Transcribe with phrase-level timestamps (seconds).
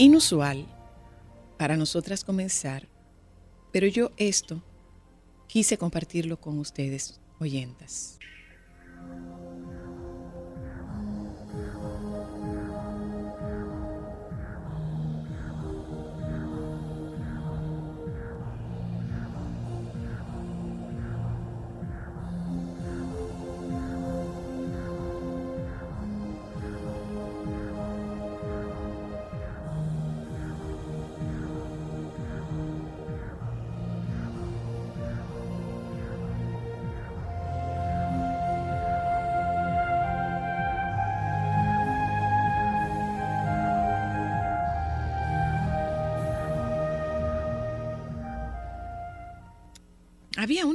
[0.00, 0.64] Inusual
[1.58, 2.86] para nosotras comenzar,
[3.72, 4.62] pero yo esto
[5.48, 8.20] quise compartirlo con ustedes, oyentas.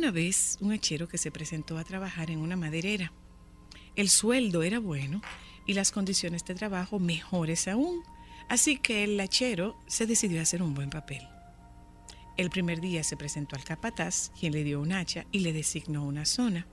[0.03, 3.13] Una vez un hachero que se presentó a trabajar en una maderera.
[3.95, 5.21] El sueldo era bueno
[5.65, 8.03] y las condiciones de trabajo mejores aún,
[8.49, 11.25] así que el hachero se decidió a hacer un buen papel.
[12.35, 16.03] El primer día se presentó al capataz, quien le dio un hacha y le designó
[16.03, 16.67] una zona.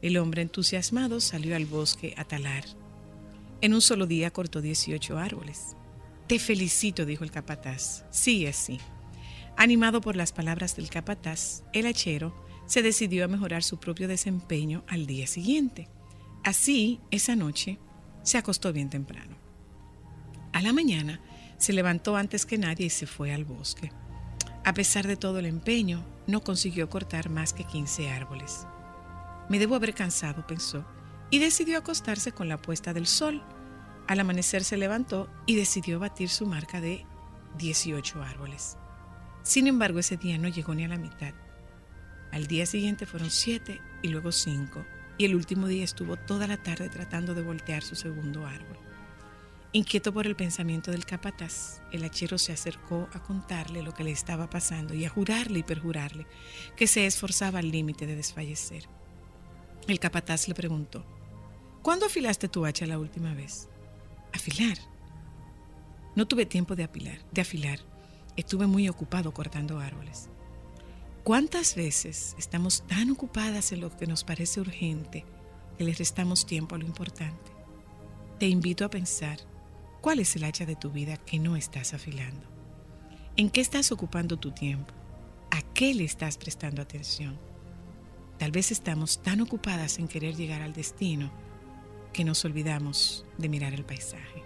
[0.00, 2.62] El hombre entusiasmado salió al bosque a talar.
[3.60, 5.74] En un solo día cortó 18 árboles.
[6.28, 8.04] Te felicito, dijo el capataz.
[8.12, 8.78] Sí, es sí.
[9.56, 14.84] Animado por las palabras del capataz, el hachero se decidió a mejorar su propio desempeño
[14.88, 15.88] al día siguiente.
[16.44, 17.78] Así, esa noche,
[18.22, 19.36] se acostó bien temprano.
[20.52, 21.20] A la mañana,
[21.58, 23.92] se levantó antes que nadie y se fue al bosque.
[24.64, 28.66] A pesar de todo el empeño, no consiguió cortar más que 15 árboles.
[29.48, 30.84] Me debo haber cansado, pensó,
[31.30, 33.42] y decidió acostarse con la puesta del sol.
[34.06, 37.06] Al amanecer se levantó y decidió batir su marca de
[37.58, 38.76] 18 árboles.
[39.42, 41.34] Sin embargo, ese día no llegó ni a la mitad.
[42.32, 44.84] Al día siguiente fueron siete y luego cinco,
[45.18, 48.78] y el último día estuvo toda la tarde tratando de voltear su segundo árbol.
[49.74, 54.10] Inquieto por el pensamiento del capataz, el hachero se acercó a contarle lo que le
[54.10, 56.26] estaba pasando y a jurarle y perjurarle
[56.76, 58.88] que se esforzaba al límite de desfallecer.
[59.86, 61.04] El capataz le preguntó,
[61.82, 63.68] ¿Cuándo afilaste tu hacha la última vez?
[64.32, 64.78] Afilar.
[66.14, 67.80] No tuve tiempo de afilar, de afilar.
[68.36, 70.28] Estuve muy ocupado cortando árboles.
[71.24, 75.24] ¿Cuántas veces estamos tan ocupadas en lo que nos parece urgente
[75.78, 77.52] que le restamos tiempo a lo importante?
[78.40, 79.38] Te invito a pensar,
[80.00, 82.44] ¿cuál es el hacha de tu vida que no estás afilando?
[83.36, 84.92] ¿En qué estás ocupando tu tiempo?
[85.52, 87.38] ¿A qué le estás prestando atención?
[88.36, 91.30] Tal vez estamos tan ocupadas en querer llegar al destino
[92.12, 94.42] que nos olvidamos de mirar el paisaje.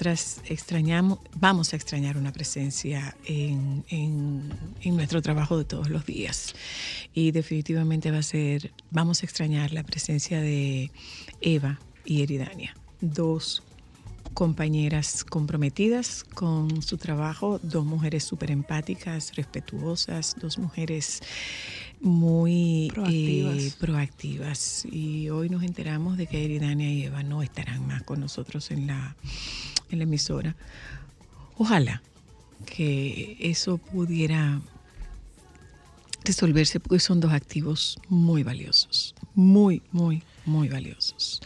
[0.00, 4.50] Nosotras extrañamos, vamos a extrañar una presencia en, en-
[4.80, 6.54] en nuestro trabajo de todos los días.
[7.12, 10.90] Y definitivamente va a ser, vamos a extrañar la presencia de
[11.42, 13.62] Eva y Eridania, dos
[14.32, 21.20] compañeras comprometidas con su trabajo, dos mujeres súper empáticas, respetuosas, dos mujeres
[22.00, 23.58] muy Proactivas.
[23.58, 24.86] eh, proactivas.
[24.90, 28.86] Y hoy nos enteramos de que Eridania y Eva no estarán más con nosotros en
[28.86, 29.14] la,
[29.90, 30.56] en la emisora.
[31.56, 32.02] Ojalá
[32.66, 34.60] que eso pudiera
[36.24, 41.40] resolverse porque son dos activos muy valiosos, muy, muy, muy valiosos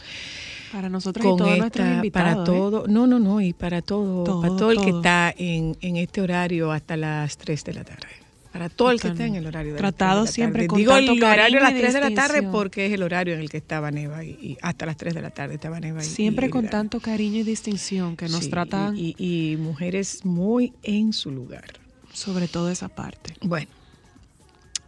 [0.71, 2.35] Para nosotros y con todos nuestros esta, invitados.
[2.35, 2.45] para ¿eh?
[2.45, 5.97] todo, no, no, no, y para todo, Todo, para todo el que está en, en
[5.97, 8.24] este horario hasta las 3 de la tarde.
[8.55, 10.67] Para todo el que está en el horario de Tratado las 3 de la siempre
[10.67, 13.33] con Digo el horario de las y 3 de la tarde porque es el horario
[13.33, 16.01] en el que estaba Neva y, y hasta las 3 de la tarde estaba Neva
[16.01, 20.71] y Siempre y con tanto cariño y distinción que nos Sí, tratan y mujeres muy
[20.83, 21.65] en su lugar.
[22.13, 23.33] sobre todo esa parte.
[23.41, 23.67] Bueno,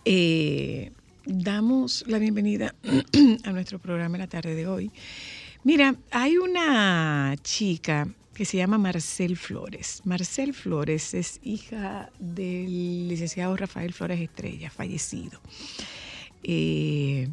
[0.05, 0.91] eh,
[1.25, 2.73] damos la bienvenida
[3.43, 4.91] a nuestro programa en la tarde de hoy.
[5.65, 10.01] Mira, hay una chica que se llama Marcel Flores.
[10.05, 15.41] Marcel Flores es hija del licenciado Rafael Flores Estrella, fallecido.
[16.43, 17.29] Eh,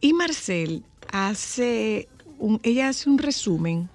[0.00, 2.08] y Marcel hace
[2.38, 3.90] un, ella hace un resumen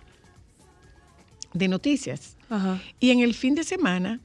[1.54, 2.36] de noticias.
[2.50, 2.82] Ajá.
[3.00, 4.20] Y en el fin de semana,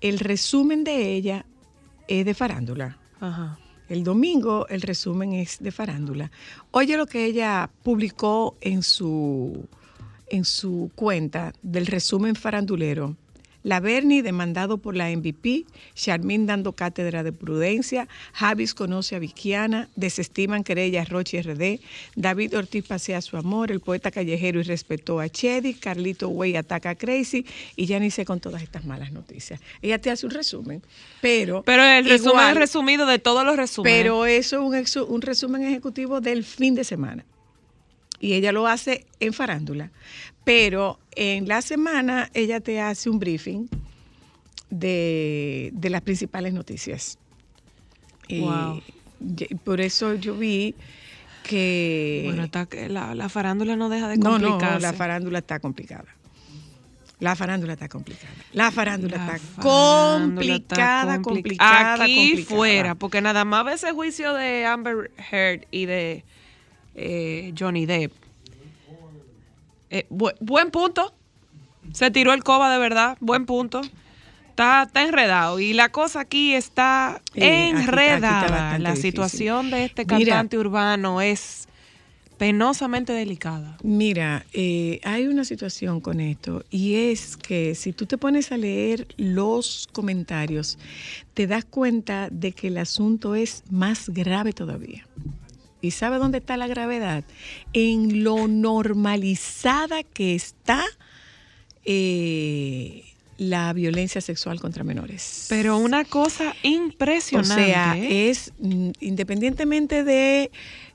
[0.00, 1.44] el resumen de ella
[2.06, 2.98] es de farándula.
[3.18, 3.58] Ajá.
[3.88, 6.30] El domingo el resumen es de farándula.
[6.70, 9.66] Oye lo que ella publicó en su,
[10.30, 13.16] en su cuenta del resumen farandulero.
[13.62, 19.90] La Berni demandado por la MVP, Charmín dando cátedra de prudencia, Javis conoce a Viquiana,
[19.96, 21.78] desestiman querella Roche RD,
[22.16, 26.88] David Ortiz pasea su amor, el poeta callejero y respetó a Chedi, Carlito Güey ataca
[26.88, 27.44] a Crazy
[27.76, 29.60] y ya ni sé con todas estas malas noticias.
[29.82, 30.80] Ella te hace un resumen,
[31.20, 31.62] pero...
[31.62, 33.98] Pero el resumen igual- es resumido de todos los resúmenes.
[33.98, 37.26] pero eso es un resumen ejecutivo del fin de semana.
[38.20, 39.90] Y ella lo hace en farándula.
[40.44, 43.66] Pero en la semana ella te hace un briefing
[44.70, 47.18] de, de las principales noticias.
[48.28, 48.82] Y Wow.
[49.64, 50.74] por eso yo vi
[51.42, 52.22] que...
[52.26, 54.74] bueno, está la, la farándula no deja de no, complicarse.
[54.74, 56.04] no, la farándula está complicada.
[57.18, 58.32] La farándula está complicada.
[58.54, 62.56] La farándula La está farándula complicada, está compli- complicada, Aquí complicada.
[62.56, 66.24] fuera, porque nada más ve ese juicio de Amber Heard y de
[66.94, 68.12] eh, Johnny Depp.
[69.90, 71.12] Eh, bu- buen punto.
[71.92, 73.16] Se tiró el coba de verdad.
[73.20, 73.80] Buen punto.
[74.50, 75.58] Está, está enredado.
[75.58, 78.78] Y la cosa aquí está Sí, aquí está- aquí está enredada.
[78.78, 79.10] la difícil.
[79.12, 80.18] situación de este Mira.
[80.18, 81.66] cantante urbano es
[82.38, 83.76] penosamente delicada.
[83.82, 88.56] Mira, eh, hay una situación con esto y es que si tú te pones a
[88.56, 90.78] leer los comentarios,
[91.34, 95.06] te das cuenta de que el asunto es más grave todavía.
[95.80, 97.24] ¿Y sabe dónde está la gravedad?
[97.72, 100.84] En lo normalizada que está
[101.84, 103.04] eh,
[103.38, 105.46] la violencia sexual contra menores.
[105.48, 107.54] Pero una cosa O impresionante.
[107.54, 108.28] sea, ¿eh?
[108.28, 110.50] es mm, independientemente de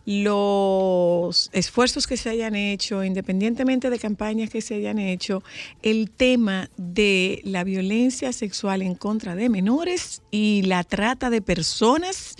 [0.05, 5.41] los esfuerzos que se hayan hecho, independientemente de campañas que se hayan hecho,
[5.81, 12.35] el tema de la violencia sexual en contra de menores y la trata de personas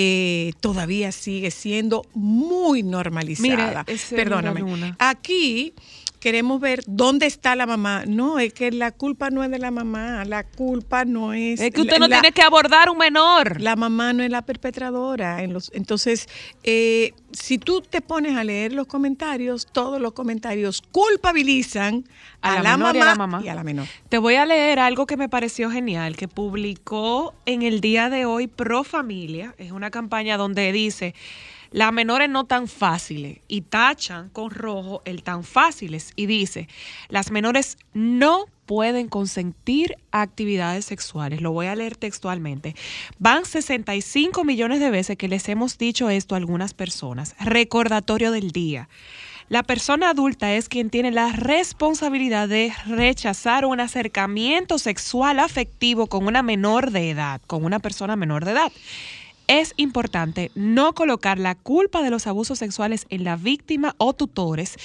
[0.00, 3.84] eh, todavía sigue siendo muy normalizada.
[4.14, 4.94] Perdóname.
[5.00, 5.74] Aquí
[6.18, 8.04] queremos ver dónde está la mamá.
[8.06, 11.60] No, es que la culpa no es de la mamá, la culpa no es...
[11.60, 13.60] Es que usted no la- tiene que abordar un menor.
[13.60, 15.42] la mamá no es la perpetradora.
[15.42, 16.28] En los, entonces,
[16.62, 22.04] eh, si tú te pones a leer los comentarios, todos los comentarios culpabilizan
[22.40, 23.40] a, la, mamá y a la mamá.
[23.44, 23.86] y a la menor.
[24.08, 28.24] Te voy a leer algo que me pareció genial, que publicó en el día de
[28.26, 29.54] hoy Pro Familia.
[29.58, 31.14] Es una campaña donde dice,
[31.70, 36.68] las menores no tan fáciles, y tachan con rojo el tan fáciles, y dice,
[37.08, 41.40] las menores no pueden consentir actividades sexuales.
[41.40, 42.76] Lo voy a leer textualmente.
[43.18, 47.34] Van 65 millones de veces que les hemos dicho esto a algunas personas.
[47.40, 48.90] Recordatorio del día.
[49.48, 56.26] La persona adulta es quien tiene la responsabilidad de rechazar un acercamiento sexual afectivo con
[56.26, 58.72] una menor de edad, con una persona menor de edad.
[59.48, 64.76] Es importante no colocar la culpa de los abusos sexuales en la víctima o tutores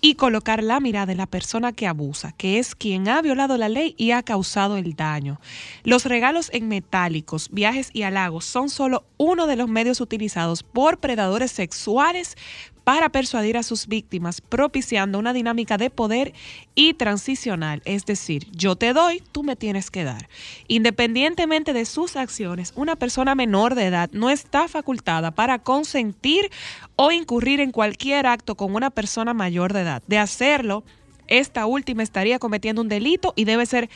[0.00, 3.68] y colocar la mirada de la persona que abusa, que es quien ha violado la
[3.68, 5.40] ley y ha causado el daño.
[5.82, 10.98] Los regalos en metálicos, viajes y halagos son solo uno de los medios utilizados por
[10.98, 12.36] predadores sexuales
[12.84, 16.32] para persuadir a sus víctimas, propiciando una dinámica de poder
[16.74, 20.28] y transicional, es decir, yo te doy, tú me tienes que dar.
[20.68, 26.50] Independientemente de sus acciones, una persona menor de edad no está facultada para consentir
[26.96, 30.02] o incurrir en cualquier acto con una persona mayor de edad.
[30.06, 30.84] De hacerlo,
[31.28, 33.88] esta última estaría cometiendo un delito y debe ser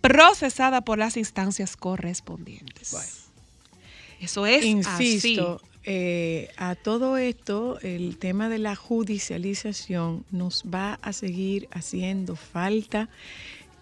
[0.00, 2.94] procesada por las instancias correspondientes.
[4.20, 5.71] Eso es Insisto, así.
[5.84, 13.08] Eh, a todo esto, el tema de la judicialización nos va a seguir haciendo falta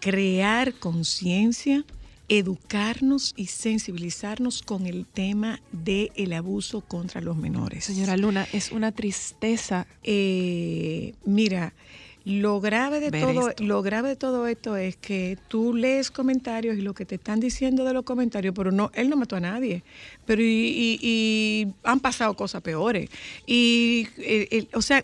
[0.00, 1.84] crear conciencia,
[2.28, 7.84] educarnos y sensibilizarnos con el tema del abuso contra los menores.
[7.84, 9.86] Señora Luna, es una tristeza.
[10.02, 11.74] Eh, mira,
[12.24, 13.64] lo grave de todo, esto.
[13.64, 17.40] lo grave de todo esto es que tú lees comentarios y lo que te están
[17.40, 19.82] diciendo de los comentarios, pero no, él no mató a nadie,
[20.26, 23.08] pero y, y- y han pasado cosas peores.
[23.46, 25.02] Y, eh, el- o sea,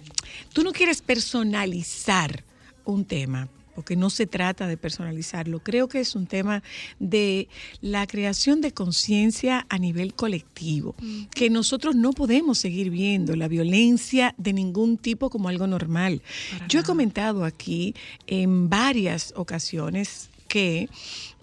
[0.52, 2.44] tú no quieres personalizar
[2.84, 3.48] un tema.
[3.76, 5.60] Porque no se trata de personalizarlo.
[5.60, 6.64] Creo que es un tema
[6.98, 7.48] de
[7.80, 10.96] la creación de conciencia a nivel colectivo.
[11.32, 16.22] Que nosotros no podemos seguir viendo la violencia de ningún tipo como algo normal.
[16.50, 17.94] Para Yo he comentado aquí
[18.26, 20.88] en varias ocasiones que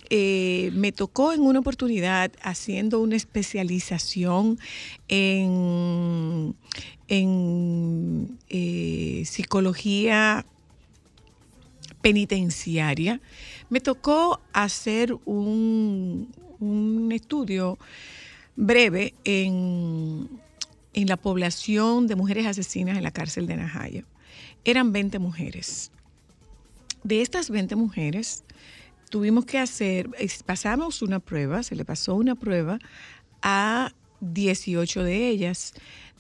[0.10, 4.60] eh, me tocó en una oportunidad haciendo una especialización
[5.08, 6.56] en,
[7.08, 10.46] en eh, psicología
[12.03, 13.22] penitenciaria,
[13.69, 16.29] me tocó hacer un,
[16.60, 17.79] un estudio
[18.57, 20.29] breve en,
[20.93, 24.03] en la población de mujeres asesinas en la cárcel de Najayo.
[24.65, 25.91] Eran 20 mujeres.
[27.03, 28.43] De estas 20 mujeres,
[29.10, 30.10] tuvimos que hacer,
[30.45, 32.79] pasamos una prueba, se le pasó una prueba
[33.41, 35.74] a 18 de ellas.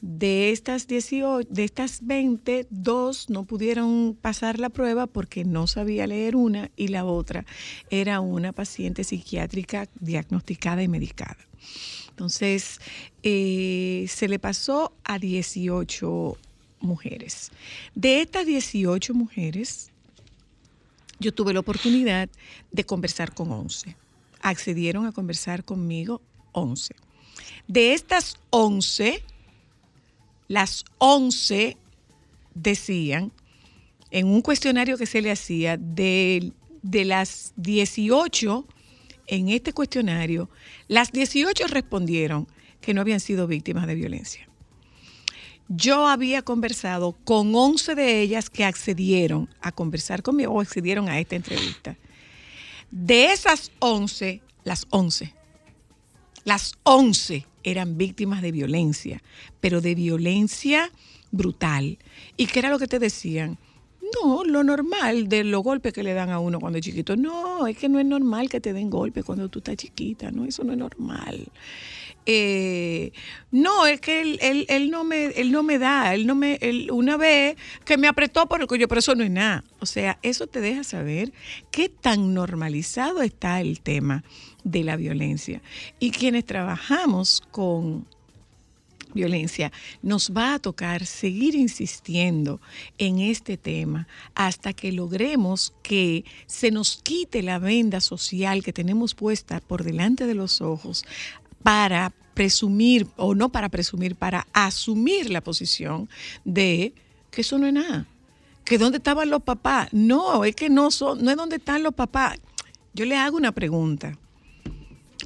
[0.05, 6.07] De estas 18, de estas 20, dos no pudieron pasar la prueba porque no sabía
[6.07, 7.45] leer una y la otra
[7.89, 11.37] era una paciente psiquiátrica diagnosticada y medicada.
[12.09, 12.81] Entonces,
[13.23, 16.37] eh, se le pasó a 18
[16.81, 17.53] mujeres.
[17.95, 19.93] De estas 18 mujeres,
[21.17, 22.27] yo tuve la oportunidad
[22.73, 23.95] de conversar con 11.
[24.41, 26.93] Accedieron a conversar conmigo 11.
[27.69, 29.23] De estas 11,
[30.47, 31.77] las 11
[32.53, 33.31] decían
[34.11, 38.65] en un cuestionario que se le hacía de, de las 18
[39.27, 40.49] en este cuestionario,
[40.87, 42.47] las 18 respondieron
[42.81, 44.47] que no habían sido víctimas de violencia.
[45.69, 51.19] Yo había conversado con 11 de ellas que accedieron a conversar conmigo o accedieron a
[51.19, 51.97] esta entrevista.
[52.91, 55.33] De esas 11, las 11,
[56.43, 59.21] las 11 eran víctimas de violencia,
[59.59, 60.91] pero de violencia
[61.31, 61.97] brutal.
[62.37, 63.57] ¿Y qué era lo que te decían?
[64.21, 67.15] No, lo normal de los golpes que le dan a uno cuando es chiquito.
[67.15, 70.45] No, es que no es normal que te den golpes cuando tú estás chiquita, no,
[70.45, 71.47] eso no es normal.
[72.25, 73.11] Eh,
[73.51, 76.57] no, es que él, él- él no me, él no me da, él no me,
[76.61, 79.63] él- una vez que me apretó por el cuello, pero eso no es nada.
[79.79, 81.33] O sea, eso te deja saber
[81.71, 84.23] qué tan normalizado está el tema
[84.63, 85.61] de la violencia.
[85.99, 88.05] Y quienes trabajamos con
[89.13, 92.59] violencia, nos va a tocar seguir insistiendo
[92.97, 99.13] en este tema hasta que logremos que se nos quite la venda social que tenemos
[99.13, 101.05] puesta por delante de los ojos
[101.63, 106.09] para presumir, o no para presumir, para asumir la posición
[106.43, 106.93] de
[107.31, 108.05] que eso no es nada.
[108.65, 109.89] Que dónde estaban los papás.
[109.91, 112.37] No, es que no son, no es dónde están los papás.
[112.93, 114.17] Yo le hago una pregunta.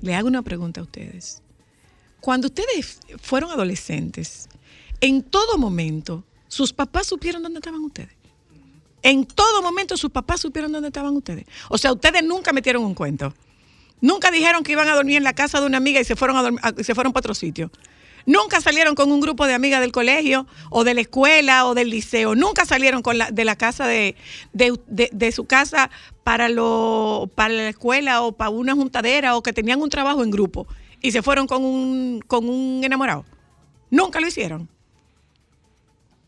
[0.02, 1.42] Le hago una pregunta a ustedes.
[2.20, 4.50] Cuando ustedes fueron adolescentes,
[5.02, 8.16] en todo momento, sus papás supieron dónde estaban ustedes.
[9.04, 11.46] En todo momento sus papás supieron dónde estaban ustedes.
[11.70, 13.34] O sea, ustedes nunca metieron un cuento.
[14.02, 16.38] Nunca dijeron que iban a dormir en la casa de una amiga y se fueron,
[16.38, 17.72] a dorm- a- se fueron para otro sitio.
[18.26, 21.90] Nunca salieron con un grupo de amigas del colegio o de la escuela o del
[21.90, 22.36] liceo.
[22.36, 23.02] Nunca salieron
[23.32, 24.16] de la casa de-
[24.54, 25.90] de su casa
[26.26, 30.32] para, lo, para la escuela o para una juntadera o que tenían un trabajo en
[30.32, 30.68] grupo
[31.02, 33.24] y se fueron con un, con un enamorado.
[33.90, 34.68] Nunca lo hicieron.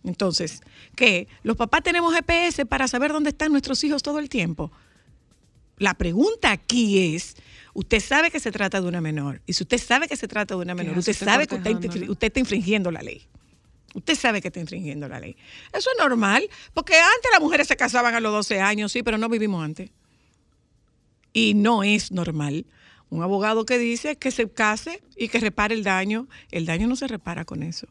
[0.03, 0.61] Entonces,
[0.95, 1.27] ¿qué?
[1.43, 4.71] ¿Los papás tenemos GPS para saber dónde están nuestros hijos todo el tiempo?
[5.77, 7.35] La pregunta aquí es,
[7.73, 10.55] usted sabe que se trata de una menor, y si usted sabe que se trata
[10.55, 13.27] de una menor, usted sabe que usted, usted está infringiendo la ley.
[13.93, 15.35] Usted sabe que está infringiendo la ley.
[15.73, 19.17] Eso es normal, porque antes las mujeres se casaban a los 12 años, sí, pero
[19.17, 19.89] no vivimos antes.
[21.33, 22.65] Y no es normal.
[23.09, 26.95] Un abogado que dice que se case y que repare el daño, el daño no
[26.95, 27.87] se repara con eso.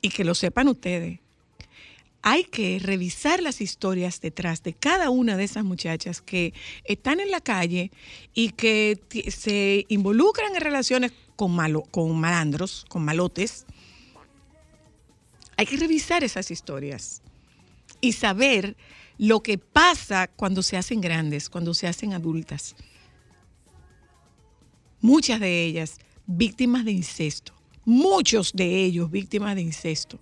[0.00, 1.20] Y que lo sepan ustedes.
[2.22, 6.52] Hay que revisar las historias detrás de cada una de esas muchachas que
[6.84, 7.92] están en la calle
[8.34, 13.66] y que se involucran en relaciones con, malo, con malandros, con malotes.
[15.56, 17.22] Hay que revisar esas historias
[18.00, 18.76] y saber
[19.18, 22.76] lo que pasa cuando se hacen grandes, cuando se hacen adultas.
[25.00, 27.52] Muchas de ellas víctimas de incesto,
[27.84, 30.18] muchos de ellos víctimas de incesto,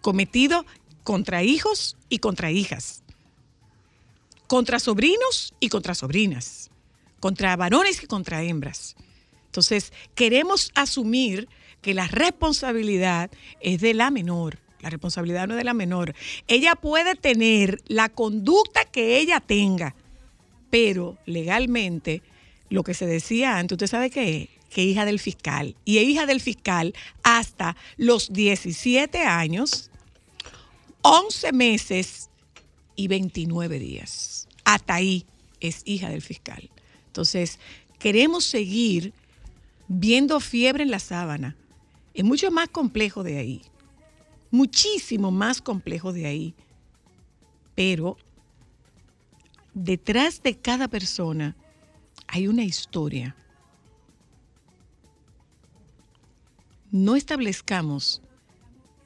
[0.00, 0.64] cometido
[1.04, 3.02] contra hijos y contra hijas,
[4.46, 6.70] contra sobrinos y contra sobrinas,
[7.20, 8.96] contra varones y contra hembras.
[9.46, 11.48] Entonces, queremos asumir
[11.82, 14.58] que la responsabilidad es de la menor.
[14.80, 16.14] La responsabilidad no es de la menor.
[16.46, 19.94] Ella puede tener la conducta que ella tenga,
[20.70, 22.22] pero legalmente
[22.70, 24.48] lo que se decía antes, ¿usted sabe qué es?
[24.70, 25.74] Que hija del fiscal.
[25.84, 29.89] Y hija del fiscal hasta los 17 años,
[31.02, 32.30] 11 meses
[32.96, 34.48] y 29 días.
[34.64, 35.26] Hasta ahí
[35.60, 36.70] es hija del fiscal.
[37.06, 37.58] Entonces,
[37.98, 39.12] queremos seguir
[39.88, 41.56] viendo fiebre en la sábana.
[42.14, 43.62] Es mucho más complejo de ahí.
[44.50, 46.54] Muchísimo más complejo de ahí.
[47.74, 48.16] Pero
[49.74, 51.56] detrás de cada persona
[52.26, 53.34] hay una historia.
[56.90, 58.20] No establezcamos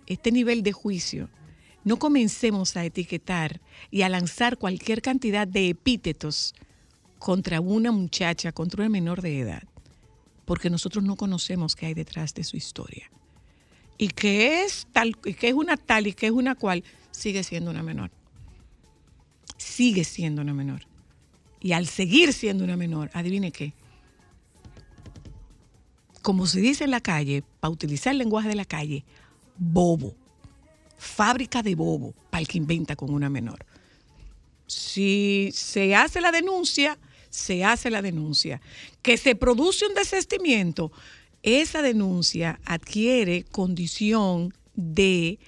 [0.06, 1.28] este nivel de juicio.
[1.84, 6.54] No comencemos a etiquetar y a lanzar cualquier cantidad de epítetos
[7.18, 9.62] contra una muchacha, contra una menor de edad,
[10.46, 13.10] porque nosotros no conocemos qué hay detrás de su historia.
[13.98, 17.44] Y que es tal, y que es una tal y que es una cual, sigue
[17.44, 18.10] siendo una menor.
[19.56, 20.82] Sigue siendo una menor.
[21.60, 23.72] Y al seguir siendo una menor, adivine qué.
[26.22, 29.04] Como se dice en la calle, para utilizar el lenguaje de la calle,
[29.56, 30.14] bobo.
[31.04, 33.64] Fábrica de bobo para el que inventa con una menor.
[34.66, 36.98] Si se hace la denuncia,
[37.30, 38.60] se hace la denuncia.
[39.02, 40.90] Que se produce un desestimiento,
[41.42, 45.38] esa denuncia adquiere condición de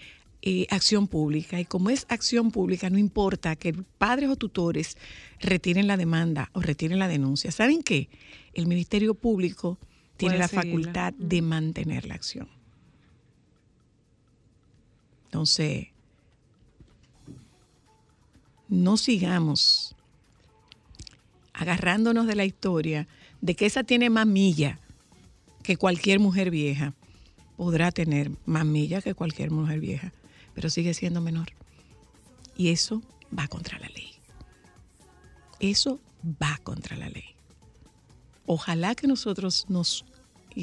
[0.43, 1.59] eh, acción pública.
[1.59, 4.97] Y como es acción pública, no importa que padres o tutores
[5.41, 7.51] retiren la demanda o retiren la denuncia.
[7.51, 8.09] ¿Saben qué?
[8.53, 9.79] El Ministerio Público
[10.17, 10.71] tiene la seguirla.
[10.71, 12.56] facultad de mantener la acción.
[15.37, 15.89] Entonces,
[18.69, 19.95] no sigamos
[21.53, 23.07] agarrándonos de la historia
[23.43, 24.81] de que esa tiene más milla
[25.63, 26.95] que cualquier mujer vieja.
[27.59, 30.11] Podrá tener más milla que cualquier mujer vieja,
[30.55, 31.49] pero sigue siendo menor.
[32.57, 33.03] Y eso
[33.39, 34.13] va contra la ley.
[35.61, 37.35] Eso va contra la ley.
[38.47, 40.07] Ojalá que nosotros nos,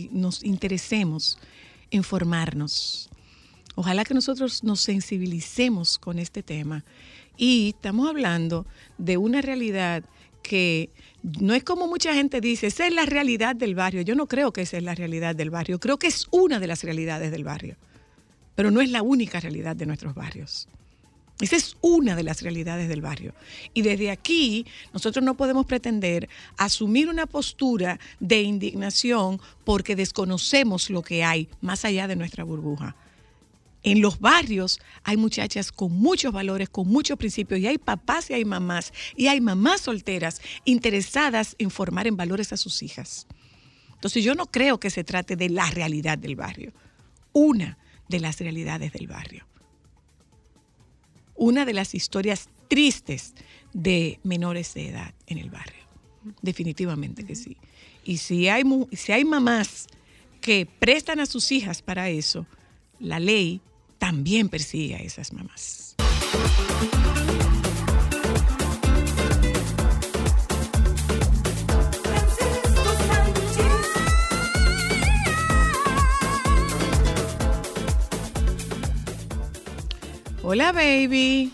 [0.10, 1.38] nos interesemos
[1.92, 3.12] en formarnos.
[3.76, 6.84] Ojalá que nosotros nos sensibilicemos con este tema.
[7.38, 8.66] Y estamos hablando
[8.98, 10.04] de una realidad
[10.44, 10.90] que
[11.24, 14.02] no es como mucha gente dice, esa es la realidad del barrio.
[14.02, 15.80] Yo no creo que esa es la realidad del barrio.
[15.80, 17.78] Creo que es una de las realidades del barrio.
[18.56, 20.68] Pero no es la única realidad de nuestros barrios.
[21.40, 23.34] Esa es una de las realidades del barrio.
[23.74, 31.02] Y desde aquí nosotros no podemos pretender asumir una postura de indignación porque desconocemos lo
[31.02, 32.96] que hay más allá de nuestra burbuja.
[33.84, 38.34] En los barrios hay muchachas con muchos valores, con muchos principios, y hay papás y
[38.34, 43.28] hay mamás, y hay mamás solteras interesadas en formar en valores a sus hijas.
[43.94, 46.74] Entonces yo no creo que se trate de la realidad del barrio,
[47.34, 49.46] una de las realidades del barrio.
[51.36, 53.34] Una de las historias tristes
[53.74, 55.84] de menores de edad en el barrio.
[56.42, 57.58] Definitivamente que sí.
[58.06, 59.88] Y si hay, si hay mamás
[60.42, 62.46] que prestan a sus hijas para eso,
[63.00, 63.62] la ley
[64.04, 65.96] también persigue a esas mamás.
[80.44, 81.54] Hola, baby.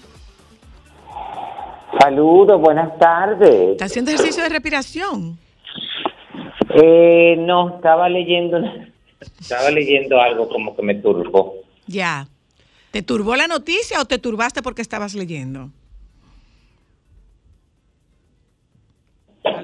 [1.99, 3.73] Saludos, buenas tardes.
[3.73, 5.37] ¿Estás haciendo ejercicio de respiración?
[6.71, 8.57] Eh, no, estaba leyendo,
[9.39, 11.53] estaba leyendo algo como que me turbó.
[11.85, 12.27] Ya.
[12.91, 15.69] ¿Te turbó la noticia o te turbaste porque estabas leyendo?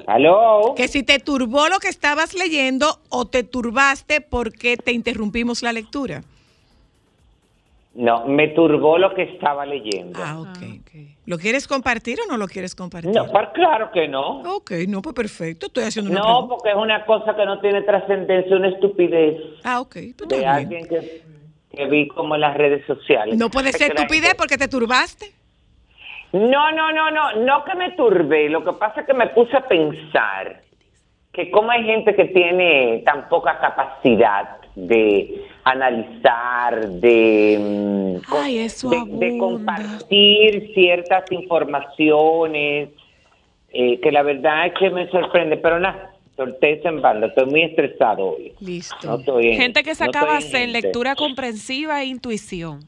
[0.06, 0.74] ¿Aló?
[0.76, 5.72] Que si te turbó lo que estabas leyendo o te turbaste porque te interrumpimos la
[5.72, 6.22] lectura.
[7.94, 10.20] No, me turbó lo que estaba leyendo.
[10.22, 10.92] Ah, ok.
[11.24, 13.10] ¿Lo quieres compartir o no lo quieres compartir?
[13.12, 14.42] No, pues claro que no.
[14.56, 15.66] Ok, no, pues perfecto.
[15.66, 16.54] Estoy haciendo una No, pregunta.
[16.54, 19.96] porque es una cosa que no tiene trascendencia, una estupidez Ah, ok.
[20.16, 21.22] pues de alguien que,
[21.76, 23.36] que vi como en las redes sociales.
[23.36, 25.32] No puede ser estupidez porque te turbaste.
[26.32, 29.56] No, no, no, no, no que me turbé, lo que pasa es que me puse
[29.56, 30.60] a pensar
[31.32, 38.90] que como hay gente que tiene tan poca capacidad de analizar, de, mm, Ay, eso
[38.90, 42.90] de, compartir ciertas informaciones,
[43.70, 47.46] eh, que la verdad es que me sorprende, pero nada, solté eso en banda, estoy
[47.46, 48.52] muy estresado hoy.
[48.60, 48.96] Listo.
[49.04, 52.80] No estoy en- Gente que no sacaba estoy en lectura comprensiva e intuición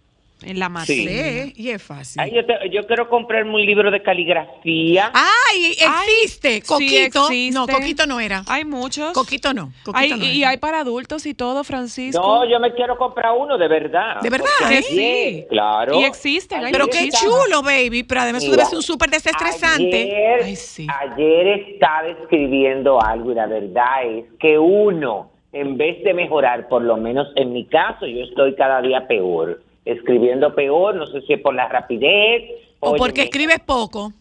[0.42, 0.72] en la Sí.
[0.72, 1.44] materia.
[1.44, 2.20] Sí, y es fácil.
[2.22, 5.10] Ay, yo, te- yo quiero comprarme un libro de caligrafía.
[5.14, 5.72] ¡Ay!
[5.78, 6.48] Existe.
[6.48, 7.26] Ay, sí Coquito.
[7.28, 7.58] existe.
[7.58, 8.42] No, Coquito no era.
[8.46, 9.12] Hay muchos.
[9.12, 9.72] Coquito no.
[9.84, 10.50] Coquito Hay- no y era.
[10.50, 12.20] hay para adultos y todo, Francisco.
[12.20, 14.20] No, yo me quiero comprar uno de verdad.
[14.20, 14.46] ¿De verdad?
[14.82, 14.98] Sí.
[14.98, 16.00] ayer, claro.
[16.00, 18.02] Y existen, hay Pero ayer qué chulo, baby.
[18.04, 20.02] Pero además eso Mira, debe ser un súper desestresante.
[20.02, 20.86] Ayer, Ay, sí.
[21.00, 26.82] ayer estaba escribiendo algo y la verdad es que uno, en vez de mejorar, por
[26.82, 29.62] lo menos en mi caso, yo estoy cada día peor.
[29.88, 32.44] Escribiendo peor, no sé si es por la rapidez.
[32.80, 34.12] O óyeme, porque escribes poco.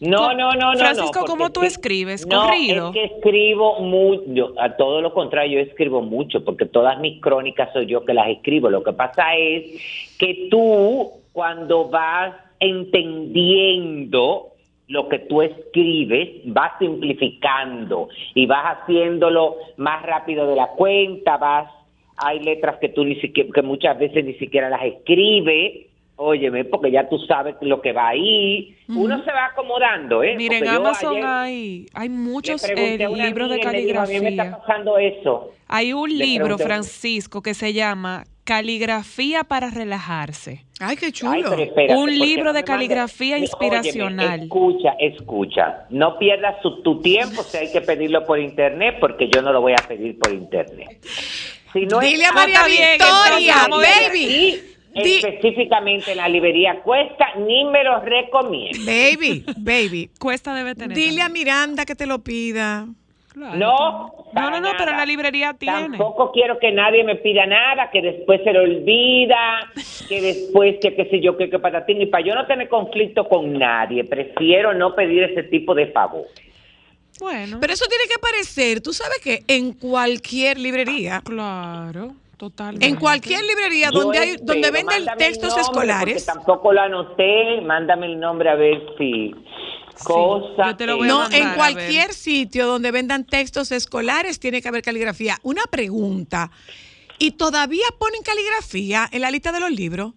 [0.00, 0.78] No, no, no, no.
[0.78, 2.26] Francisco, no, ¿cómo tú escribes?
[2.26, 2.88] No, ¿Corrido?
[2.88, 7.72] es que escribo mucho, a todo lo contrario, yo escribo mucho, porque todas mis crónicas
[7.72, 8.68] soy yo que las escribo.
[8.68, 9.80] Lo que pasa es
[10.18, 14.48] que tú, cuando vas entendiendo
[14.88, 21.70] lo que tú escribes, vas simplificando y vas haciéndolo más rápido de la cuenta, vas,
[22.16, 26.90] hay letras que tú ni siquiera, que muchas veces ni siquiera las escribes, óyeme, porque
[26.90, 30.34] ya tú sabes lo que va ahí, uno se va acomodando, ¿eh?
[30.36, 33.68] Miren, en Amazon hay, hay muchos eh, libros de dijo,
[34.00, 34.58] A mí me está caligrafía.
[34.58, 35.50] pasando eso.
[35.68, 40.64] Hay un Le libro, pregunté- Francisco, que se llama Caligrafía para relajarse.
[40.80, 41.54] Ay, qué chulo.
[41.54, 44.40] espérate, Un ¿por qué libro no de caligrafía Óyeme, inspiracional.
[44.42, 45.86] escucha, escucha.
[45.90, 49.60] No pierdas su- tu tiempo si hay que pedirlo por internet, porque yo no lo
[49.60, 50.98] voy a pedir por internet.
[51.72, 54.60] Si no Dile a María Victoria, baby.
[54.94, 58.78] Di- específicamente en la librería Cuesta, ni me lo recomiendo.
[58.84, 60.10] Baby, baby.
[60.18, 60.96] Cuesta debe tener.
[60.96, 61.28] Dile a.
[61.30, 62.86] Miranda que te lo pida.
[63.32, 63.56] Claro.
[63.56, 65.80] No, No, para no, no, pero en la librería tiene.
[65.88, 69.70] Tampoco quiero que nadie me pida nada, que después se le olvida,
[70.06, 73.26] que después que qué sé yo, que, que patatín y para yo no tener conflicto
[73.26, 76.26] con nadie, prefiero no pedir ese tipo de favor.
[77.20, 82.86] Bueno, Pero eso tiene que aparecer, tú sabes que en cualquier librería, claro, totalmente.
[82.86, 87.60] en cualquier librería Yo donde hay, espero, donde venden textos nombre, escolares, tampoco lo anoté,
[87.62, 89.34] mándame el nombre a ver si
[90.04, 90.66] cosa.
[90.66, 94.40] yo te lo voy a no, mandar, en a cualquier sitio donde vendan textos escolares
[94.40, 95.38] tiene que haber caligrafía.
[95.42, 96.50] Una pregunta,
[97.18, 100.14] ¿y todavía ponen caligrafía en la lista de los libros?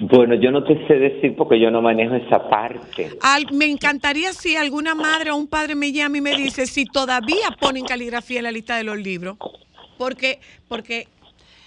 [0.00, 3.10] Bueno, yo no te sé decir porque yo no manejo esa parte.
[3.20, 6.84] Al- me encantaría si alguna madre o un padre me llama y me dice si
[6.84, 9.36] todavía ponen caligrafía en la lista de los libros.
[9.98, 11.08] Porque, porque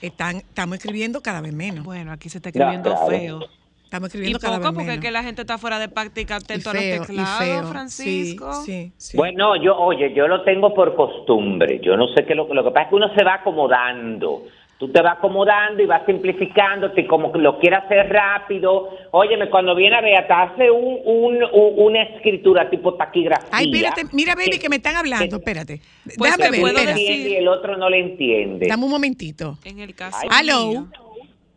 [0.02, 1.84] están, estamos escribiendo cada vez menos.
[1.84, 3.08] Bueno, aquí se está escribiendo claro.
[3.08, 3.40] feo.
[3.84, 5.04] Estamos Y escribiendo cada poco vez porque menos.
[5.04, 7.68] es que la gente está fuera de práctica Y atento a los teclados, feo.
[7.68, 8.54] Francisco.
[8.64, 9.18] Sí, sí, sí.
[9.18, 11.82] Bueno, yo, oye, yo lo tengo por costumbre.
[11.84, 14.46] Yo no sé qué lo, lo que pasa es que uno se va acomodando.
[14.82, 18.90] Tú te vas acomodando y vas simplificándote como que lo quieras hacer rápido.
[19.12, 23.48] Óyeme, cuando viene a ver, te hace un, un- un- una escritura tipo taquigrafía.
[23.52, 25.82] Ay, espérate, mira, baby, que me están hablando, que- espérate.
[26.18, 26.94] Pues Déjame ver, puedo espera.
[26.96, 28.66] decir- entiende y el otro no le entiende.
[28.68, 29.60] Dame un momentito.
[29.66, 30.30] En el caso Ay.
[30.42, 30.88] Hello.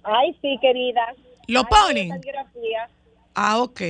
[0.03, 1.07] Ay, sí, querida.
[1.49, 2.11] ¿Lo Ay, ponen?
[3.35, 3.81] Ah, ok.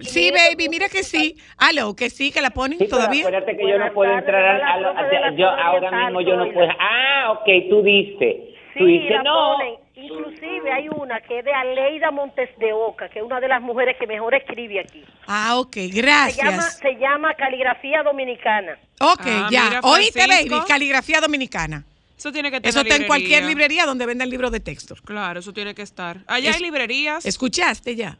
[0.00, 1.36] Sí, baby, mira que sí.
[1.56, 3.20] Aló, que sí, que la ponen Sí, todavía.
[3.26, 6.52] acuérdate que yo no Buenas puedo entrar profe de la yo ahora mismo yo no
[6.52, 6.68] puedo.
[6.78, 8.36] Ah, ok, tú dices.
[8.74, 9.56] Sí, la no.
[9.56, 9.74] ponen.
[9.96, 13.62] Inclusive hay una que es de Aleida Montes de Oca, que es una de las
[13.62, 15.04] mujeres que mejor escribe aquí.
[15.26, 16.78] Ah, ok, Se llama, gracias.
[16.78, 18.78] se llama Caligrafía Dominicana.
[19.00, 19.64] Ok, Ah, ya.
[19.64, 21.84] mira, Oíste, baby, caligrafía dominicana.
[22.18, 24.94] Eso tiene que estar Eso está en cualquier librería donde vendan libros de texto.
[25.04, 26.18] Claro, eso tiene que estar.
[26.26, 27.24] Allá Es- hay librerías.
[27.26, 28.18] ¿Escuchaste ya?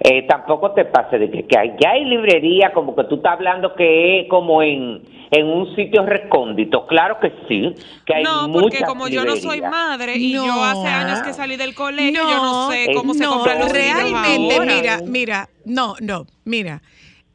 [0.00, 3.34] Eh, tampoco te pase de que, que hay- ya hay librería, como que tú estás
[3.34, 6.86] hablando que es como en, en un sitio recóndito.
[6.86, 7.72] Claro que sí,
[8.04, 9.70] que hay no, porque muchas como yo no soy librerías.
[9.70, 10.64] madre y yo No.
[10.64, 13.72] hace años que salí del colegio, yo no sé Eh, cómo se no, compran los
[13.72, 14.74] libros realmente, ahora.
[14.74, 16.82] mira, mira, no, no, mira.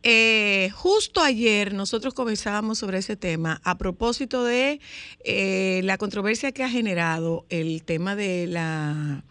[0.04, 4.80] Eh, justo ayer nosotros conversábamos sobre ese tema a propósito de
[5.26, 9.24] eh, la controversia que ha generado el tema de la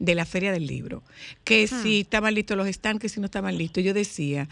[0.00, 1.04] de la feria del libro,
[1.44, 3.84] que si estaban listos los stands, que si no estaban listos.
[3.84, 4.48] Yo decía,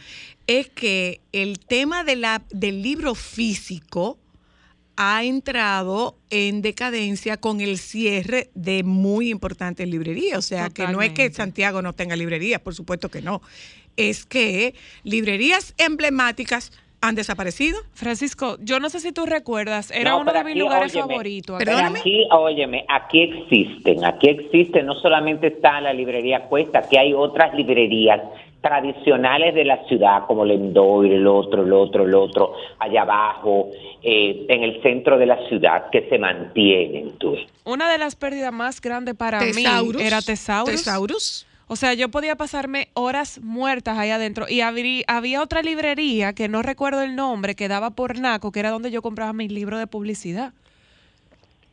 [0.46, 4.18] es que el tema de la, del libro físico
[4.96, 10.38] ha entrado en decadencia con el cierre de muy importantes librerías.
[10.38, 11.32] O sea, que no es que.
[11.32, 13.40] Santiago no tenga librerías, por supuesto que no.
[13.96, 17.78] Es que librerías emblemáticas han desaparecido.
[17.94, 21.08] Francisco, yo no sé si tú recuerdas, era No, uno de mis aquí, lugares óyeme,
[21.08, 21.58] favoritos.
[21.58, 21.98] Pero Perdóname.
[22.00, 27.54] aquí, óyeme, aquí existen, aquí existen, no solamente está la librería Cuesta, aquí hay otras
[27.54, 28.20] librerías
[28.61, 33.68] tradicionales de la ciudad, como Lendoy, el otro, el otro, el otro, allá abajo,
[34.02, 37.37] eh, en el centro de la ciudad, que se mantienen, tú.
[37.64, 40.00] Una de las pérdidas más grandes para Tesaurus.
[40.00, 40.74] mí era Tesaurus.
[40.74, 41.46] Tesaurus.
[41.68, 44.46] O sea, yo podía pasarme horas muertas ahí adentro.
[44.48, 48.70] Y había otra librería que no recuerdo el nombre, que daba por Naco, que era
[48.70, 50.52] donde yo compraba mis libros de publicidad.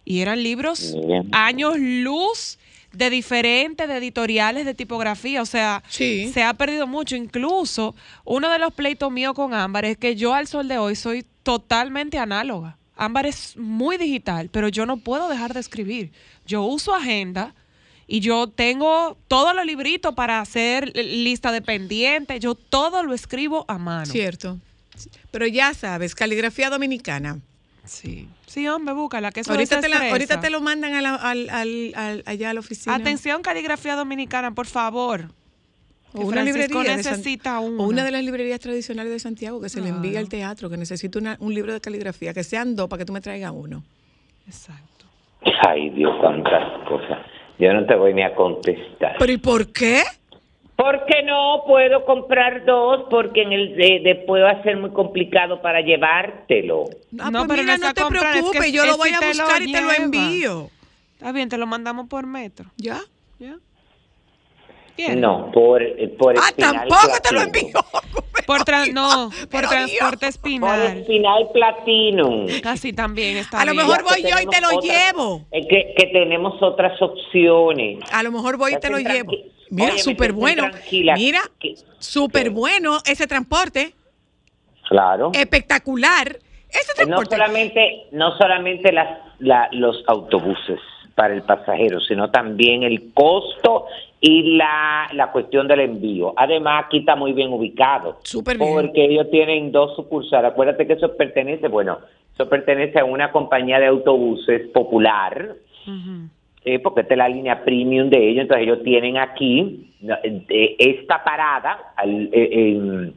[0.03, 1.27] Y eran libros Bien.
[1.31, 2.59] años luz
[2.91, 5.41] de diferentes, de editoriales, de tipografía.
[5.41, 6.29] O sea, Sí.
[6.33, 7.15] se ha perdido mucho.
[7.15, 10.95] Incluso uno de los pleitos míos con Ámbar es que yo al sol de hoy
[10.95, 12.77] soy totalmente análoga.
[12.97, 16.11] Ámbar es muy digital, pero yo no puedo dejar de escribir.
[16.45, 17.53] Yo uso agenda
[18.07, 22.39] y yo tengo todos los libritos para hacer lista de pendientes.
[22.39, 24.05] Yo todo lo escribo a mano.
[24.05, 24.57] Cierto.
[25.31, 27.39] Pero ya sabes, caligrafía dominicana.
[27.83, 28.27] Sí.
[28.47, 31.49] Sí, hombre, búscala, que eso Ahorita te, la- ahorita te lo mandan a la- al,
[31.49, 32.95] al- al- allá a la oficina.
[32.95, 35.29] Atención, caligrafía dominicana, por favor.
[36.13, 38.05] O que una Francisco librería de San- necesita o una.
[38.05, 41.35] de las librerías tradicionales de Santiago que se le envía al teatro, que necesita una-
[41.41, 43.83] un libro de caligrafía, que sean dos para que tú me traigas uno.
[44.47, 45.05] Exacto.
[45.67, 47.25] Ay, Dios, cuántas cosas.
[47.59, 49.15] Yo no te voy ni a contestar.
[49.19, 50.01] ¿Pero y por qué?
[50.75, 55.61] Porque no puedo comprar dos, porque en el de, después va a ser muy complicado
[55.61, 56.85] para llevártelo.
[57.17, 59.09] Ah, No, pues pero mira, no te comprar, es que preocupes, es- yo lo voy
[59.09, 60.69] si a buscar y te lo envío.
[61.13, 62.65] Está bien, te lo mandamos por metro.
[62.75, 62.99] ¿Ya?
[63.39, 63.55] ¿Ya?
[64.97, 65.21] Bien.
[65.21, 65.81] No, por,
[66.17, 67.79] por Ah, tampoco te lo envío.
[68.45, 70.37] Por tra- no, por Pero transporte Dios.
[70.37, 70.97] Por espinal.
[70.97, 72.47] Espinal Platinum.
[72.61, 75.45] Casi también está A lo mejor voy yo y te lo otras- llevo.
[75.51, 77.99] Es que, que tenemos otras opciones.
[78.11, 79.31] A lo mejor voy y te lo llevo.
[79.69, 80.69] Mira, súper bueno.
[80.91, 81.41] Mira,
[81.99, 83.93] súper bueno ese transporte.
[84.87, 85.31] Claro.
[85.33, 86.37] Espectacular.
[86.69, 87.35] Ese Eh, No transporte.
[87.37, 90.79] solamente, no solamente las, la- los autobuses
[91.15, 93.85] para el pasajero, sino también el costo
[94.19, 96.33] y la, la cuestión del envío.
[96.35, 98.17] Además, aquí está muy bien ubicado.
[98.23, 98.73] Súper bien.
[98.73, 100.51] Porque ellos tienen dos sucursales.
[100.51, 101.99] Acuérdate que eso pertenece, bueno,
[102.33, 105.55] eso pertenece a una compañía de autobuses popular,
[106.65, 108.41] eh, porque esta es la línea premium de ellos.
[108.41, 113.13] Entonces, ellos tienen aquí no, eh, esta parada al- eh, en,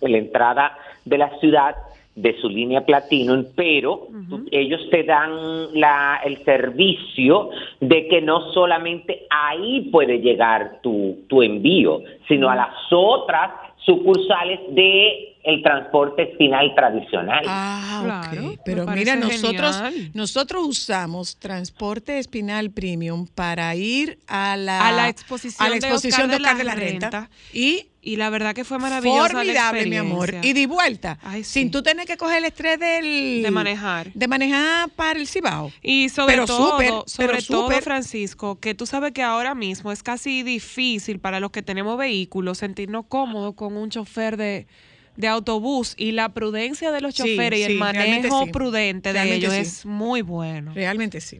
[0.00, 1.76] en la entrada de la ciudad
[2.16, 4.08] de su línea Platinum, pero
[4.50, 7.50] ellos te dan la, el servicio
[7.80, 13.50] de que no solamente ahí puede llegar tu, tu envío, sino a las otras
[13.84, 17.44] sucursales de el transporte espinal tradicional.
[17.46, 18.50] Ah, Claro, ok.
[18.50, 20.10] me Pero mira, nosotros, genial.
[20.14, 25.78] nosotros usamos transporte espinal premium para ir a la, A la exposición a la de
[25.86, 27.10] exposición Oscar de Oscar de la la Renta.
[27.10, 27.30] Renta.
[27.52, 30.34] Y Y la verdad que fue maravillosa la formidable, mi amor.
[30.42, 31.54] Y de vuelta, Ay, sí.
[31.60, 33.42] sin tú tener que coger el estrés del...
[33.42, 34.12] De manejar.
[34.14, 35.72] De manejar para el Cibao.
[35.82, 37.82] Y sobre Pero todo, súper, sobre pero todo, súper.
[37.82, 42.58] Francisco, que tú sabes que ahora mismo es casi difícil para los que tenemos vehículos
[42.58, 44.68] sentirnos cómodos con un chofer de,
[45.16, 48.50] de autobús y la prudencia de los Sí, choferes y el sí, manejo sí.
[48.50, 49.60] prudente de ellos sí.
[49.60, 50.72] es muy bueno.
[50.74, 51.38] Realmente sí.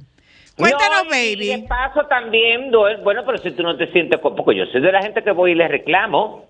[0.57, 1.67] Cuéntanos, No, y- Y de baby.
[1.69, 2.71] paso también,
[3.05, 5.31] bueno, pero si tú no te sientes, co- porque yo soy de la gente que
[5.33, 6.47] voy y le reclamo.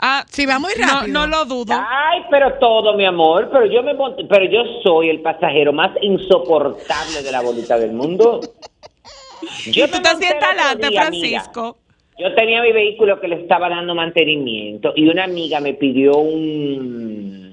[0.00, 1.12] Ah, Sí, va muy rápido.
[1.12, 1.74] no lo dudo.
[1.74, 5.90] Ay, pero todo, mi amor, pero yo me monté- pero yo soy el pasajero más
[6.02, 8.40] insoportable de la bolita del mundo.
[9.66, 11.78] Y tú te sientas adelante, día, Francisco.
[12.18, 17.48] Yo tenía mi vehículo que le estaba dando mantenimiento y una amiga me pidió un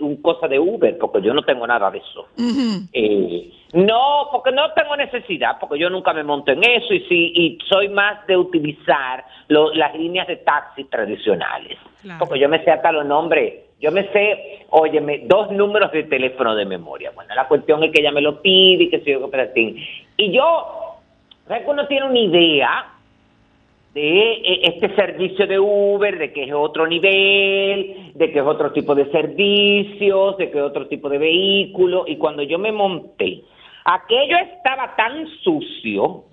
[0.00, 2.28] un cosa de Uber porque yo no tengo nada de eso.
[2.92, 7.32] Eh, no, porque no tengo necesidad, porque yo nunca me monto en eso y sí
[7.34, 11.76] y soy más de utilizar lo- las líneas de taxi tradicionales.
[12.00, 12.20] Claro.
[12.20, 16.54] Porque yo me sé hasta los nombres, yo me sé, óyeme, dos números de teléfono
[16.54, 17.10] de memoria.
[17.12, 19.84] Bueno, la cuestión es que ella me lo pide y que se yo que.
[20.16, 20.94] Y yo,
[21.48, 22.84] ¿sabes que uno tiene una idea?
[23.96, 28.70] De eh, este servicio de Uber, de que es otro nivel, de que es otro
[28.70, 32.04] tipo de servicios, de que es otro tipo de vehículo.
[32.06, 33.40] Y cuando yo me monté,
[33.86, 36.24] aquello estaba tan sucio,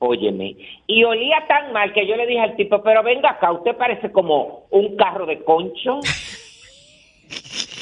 [0.00, 0.54] óyeme,
[0.86, 4.12] y olía tan mal que yo le dije al tipo, pero venga acá, usted parece
[4.12, 6.00] como un carro de concho.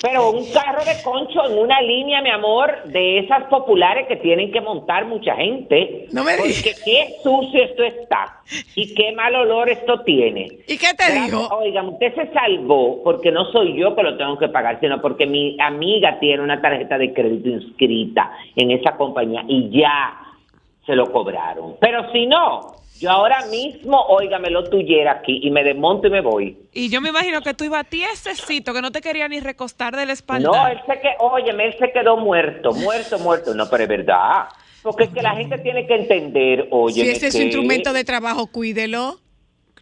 [0.00, 4.52] Pero un carro de concho en una línea, mi amor, de esas populares que tienen
[4.52, 6.06] que montar mucha gente.
[6.12, 6.82] No me Porque digas.
[6.84, 8.40] qué sucio esto está
[8.76, 10.46] y qué mal olor esto tiene.
[10.68, 11.48] ¿Y qué te dijo?
[11.48, 15.26] Oigan, usted se salvó porque no soy yo que lo tengo que pagar, sino porque
[15.26, 20.16] mi amiga tiene una tarjeta de crédito inscrita en esa compañía y ya
[20.86, 21.74] se lo cobraron.
[21.80, 26.10] Pero si no, yo ahora mismo, oiga, me lo tuyera aquí y me desmonto y
[26.10, 26.56] me voy.
[26.72, 30.06] Y yo me imagino que tú ibas tiesecito, que no te quería ni recostar de
[30.06, 30.48] la espalda.
[30.50, 33.54] No, él se quedó, óyeme, él se quedó muerto, muerto, muerto.
[33.54, 34.48] No, pero es verdad.
[34.82, 37.02] Porque es que la gente tiene que entender, oye.
[37.04, 39.18] Si ese es su instrumento de trabajo, cuídelo.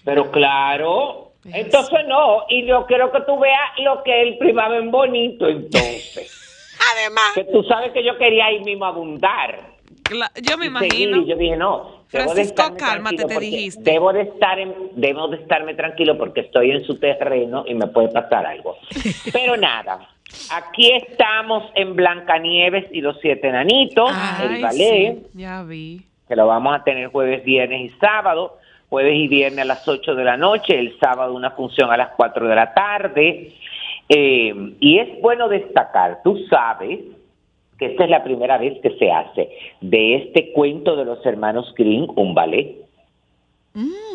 [0.05, 2.43] Pero claro, entonces no.
[2.49, 6.33] Y yo quiero que tú veas lo que él primaba en bonito, entonces.
[6.95, 9.75] Además, que tú sabes que yo quería ahí mismo abundar.
[10.03, 11.17] Cla- Yo me seguir, imagino.
[11.23, 11.96] y yo dije, no.
[12.13, 13.91] Debo de Francisco, cálmate, tranquilo te dijiste.
[13.91, 17.87] Debo de, estar en, debo de estarme tranquilo porque estoy en su terreno y me
[17.89, 18.77] puede pasar algo.
[19.33, 20.09] Pero nada,
[20.53, 26.03] aquí estamos en Blancanieves y los siete enanitos, Ay, el ballet, sí, ya vi.
[26.29, 28.59] que lo vamos a tener jueves, viernes y sábado.
[28.89, 32.11] Jueves y viernes a las 8 de la noche, el sábado una función a las
[32.11, 33.53] 4 de la tarde.
[34.09, 37.01] Eh, y es bueno destacar, tú sabes
[37.79, 41.73] que esta es la primera vez que se hace de este cuento de los hermanos
[41.77, 42.77] Grimm un ballet.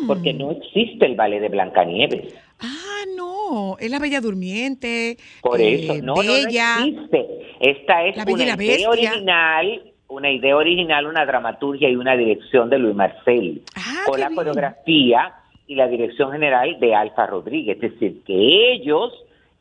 [0.08, 2.34] Porque no existe el ballet de Blancanieves.
[2.58, 5.16] ah, no, es la Bella Durmiente.
[5.40, 7.26] Por eh, eso, no, no, existe.
[7.60, 8.88] Esta es La una idea Bestia.
[8.90, 14.26] original, una idea original, una dramaturgia y una dirección de Luis Marcel, Ah, con la
[14.28, 14.36] bien.
[14.36, 15.32] coreografía
[15.68, 17.78] y la dirección general de Alfa Rodríguez.
[17.80, 19.12] Es decir, que ellos,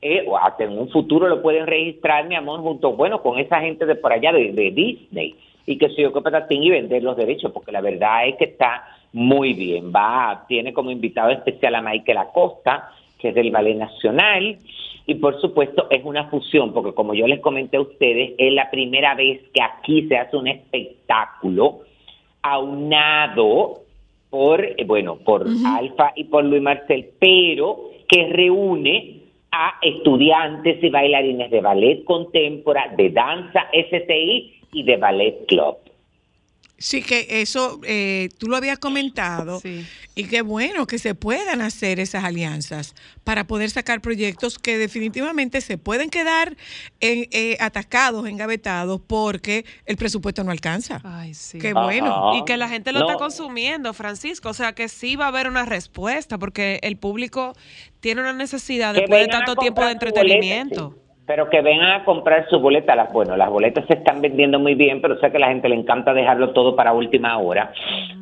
[0.02, 3.60] eh, o hasta en un futuro lo pueden registrar, mi amor, junto, bueno, con esa
[3.62, 5.36] gente de por allá de, de Disney.
[5.66, 8.46] Y que se yo que patatín y vender los derechos, porque la verdad es que
[8.46, 8.84] está
[9.14, 9.92] muy bien.
[9.94, 14.58] Va, tiene como invitado especial a Michael Acosta, que es del Ballet Nacional,
[15.06, 18.72] y por supuesto es una fusión, porque como yo les comenté a ustedes, es la
[18.72, 21.82] primera vez que aquí se hace un espectáculo
[22.42, 23.82] aunado
[24.30, 29.21] por, eh, bueno, por Alfa y por Luis Marcel, pero que reúne
[29.52, 35.78] a estudiantes y bailarines de ballet contemporáneo, de danza STI y de ballet club.
[36.82, 39.86] Sí, que eso eh, tú lo habías comentado Sí.
[40.16, 45.62] y qué bueno que se puedan hacer esas alianzas para poder sacar proyectos que definitivamente
[45.62, 46.58] se pueden quedar
[47.00, 51.00] en, eh, atacados, engavetados, porque el presupuesto no alcanza.
[51.04, 51.60] Ay, sí.
[51.60, 52.34] Qué bueno.
[52.38, 53.06] Y que la gente lo No.
[53.06, 54.50] está consumiendo, Francisco.
[54.50, 57.54] O sea, que sí va a haber una respuesta, porque el público
[58.00, 60.96] tiene una necesidad Que después de tanto tiempo de boleta, entretenimiento.
[60.96, 61.11] sí.
[61.34, 62.94] Pero que vengan a comprar su boleta.
[62.94, 65.70] Las, bueno, las boletas se están vendiendo muy bien, pero sé que a la gente
[65.70, 67.72] le encanta dejarlo todo para última hora.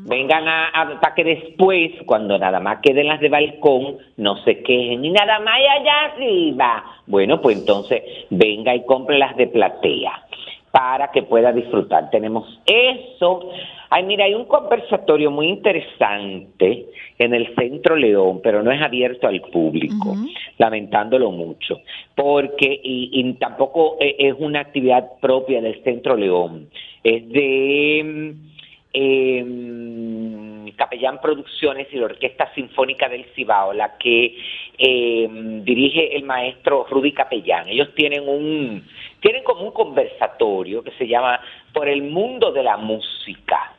[0.05, 4.61] Vengan a, a- para que después, cuando nada más queden las de balcón, no se
[4.61, 6.83] quejen y nada más allá arriba.
[7.07, 10.25] Bueno, pues entonces venga y compre las de platea
[10.71, 12.09] para que pueda disfrutar.
[12.09, 13.49] Tenemos eso.
[13.89, 16.85] Ay, mira, hay un conversatorio muy interesante
[17.17, 20.15] en el Centro León, pero no es abierto al público,
[20.57, 21.81] lamentándolo mucho,
[22.15, 26.69] porque y, y tampoco eh, es una actividad propia del Centro León,
[27.03, 28.49] es de mm,
[28.93, 34.37] eh, Capellán Producciones y la Orquesta Sinfónica del Cibao, la que
[34.77, 35.27] eh,
[35.63, 37.67] dirige el maestro Rudy Capellán.
[37.67, 38.87] Ellos tienen un
[39.19, 41.41] tienen como un conversatorio que se llama
[41.73, 43.73] Por el mundo de la música.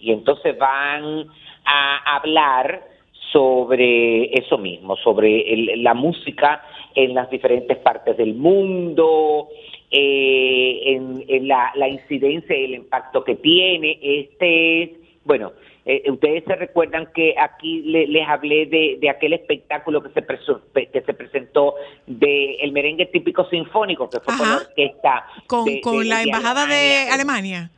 [0.00, 1.26] Y entonces van
[1.64, 2.82] a hablar
[3.30, 6.62] sobre eso mismo, sobre el- la música
[6.94, 9.48] en las diferentes partes del mundo,
[9.92, 13.98] eh, en, en la, la incidencia y el impacto que tiene.
[14.02, 14.90] Este es,
[15.24, 15.52] bueno,
[15.84, 20.22] eh, ustedes se recuerdan que aquí le- les hablé de, de aquel espectáculo que se,
[20.26, 21.74] preso- que se presentó
[22.06, 25.26] de el merengue típico sinfónico, que fue con la orquesta.
[25.46, 27.70] Con, de- con de- la embajada de Alemania.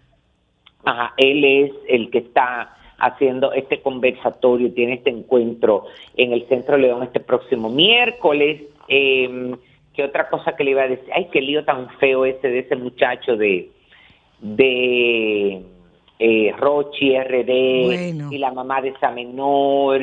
[0.85, 5.87] Ajá, él es el que está haciendo este conversatorio, tiene este encuentro
[6.17, 8.63] en el Centro León este próximo miércoles.
[8.89, 9.55] Eh,
[9.95, 11.09] ¿Qué otra cosa que le iba a decir?
[11.15, 13.71] Ay, qué lío tan feo ese de ese muchacho de,
[14.41, 15.63] de
[16.19, 18.29] eh, Rochi RD Bueno.
[18.31, 20.01] y la mamá de esa menor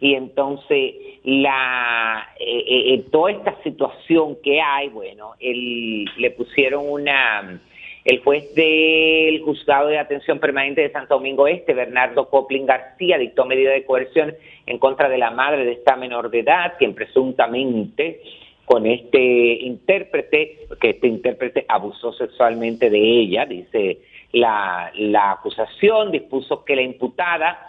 [0.00, 6.88] y entonces la eh, eh, eh, toda esta situación que hay bueno él, le pusieron
[6.88, 7.60] una
[8.04, 13.46] el juez del juzgado de atención permanente de Santo Domingo Este Bernardo Coplin García dictó
[13.46, 14.34] medida de coerción
[14.66, 18.20] en contra de la madre de esta menor de edad quien presuntamente
[18.64, 19.18] con este
[19.60, 23.98] intérprete, que este intérprete abusó sexualmente de ella, dice
[24.32, 24.92] la,
[25.32, 27.66] acusación, dispuso que la imputada,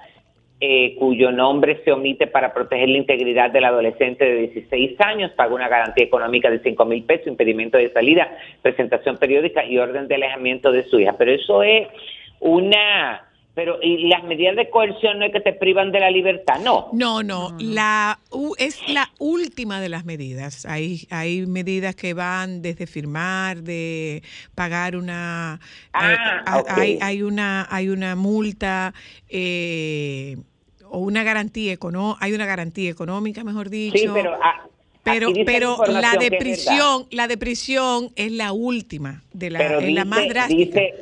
[0.59, 5.55] eh, cuyo nombre se omite para proteger la integridad del adolescente de 16 años, pagó
[5.55, 10.15] una garantía económica de 5 mil pesos, impedimento de salida, presentación periódica y orden de
[10.15, 11.15] alejamiento de su hija.
[11.17, 11.87] Pero eso es
[12.39, 13.29] una...
[13.55, 16.59] Pero, ¿y las medidas de coerción no es que te privan de la libertad?
[16.61, 16.89] No.
[16.91, 18.19] No, no, la
[18.57, 20.65] es la última de las medidas.
[20.65, 24.23] Hay, hay medidas que van desde firmar, de
[24.55, 26.67] pagar una, eh, Ah, a- ok.
[26.69, 28.93] hay, hay una, hay una multa
[29.29, 30.35] eh,
[30.89, 33.97] o una garantía económica, hay una garantía económica, mejor dicho.
[33.97, 34.33] Sí, pero...
[34.41, 34.67] ah,
[35.03, 39.93] pero, pero la de prisión, la de prisión es la última, de la, Pero es
[39.93, 40.79] la más drástica.
[40.79, 40.93] Dice,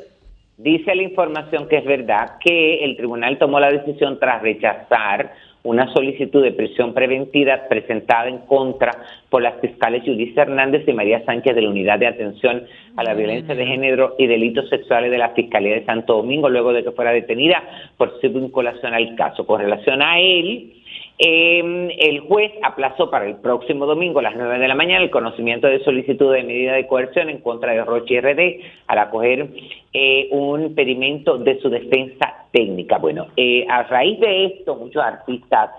[0.64, 5.34] dice la información que es verdad que el tribunal tomó la decisión tras rechazar
[5.64, 8.92] una solicitud de prisión preventiva presentada en contra
[9.30, 12.64] por las fiscales Judice Hernández y María Sánchez de la Unidad de Atención
[12.98, 16.74] a la Violencia de Género y Delitos Sexuales de la Fiscalía de Santo Domingo, luego
[16.74, 17.64] de que fuera detenida
[17.98, 19.46] por su vinculación al caso.
[19.46, 20.74] Con relación a él,
[21.20, 25.12] eh, el juez aplazó para el próximo domingo a las 9 de la mañana el
[25.12, 29.48] conocimiento de solicitud de medida de coerción en contra de Roche RD al acoger
[29.94, 32.98] eh, un pedimento de su defensa técnica.
[32.98, 35.70] Bueno, eh, a raíz de esto, muchos artistas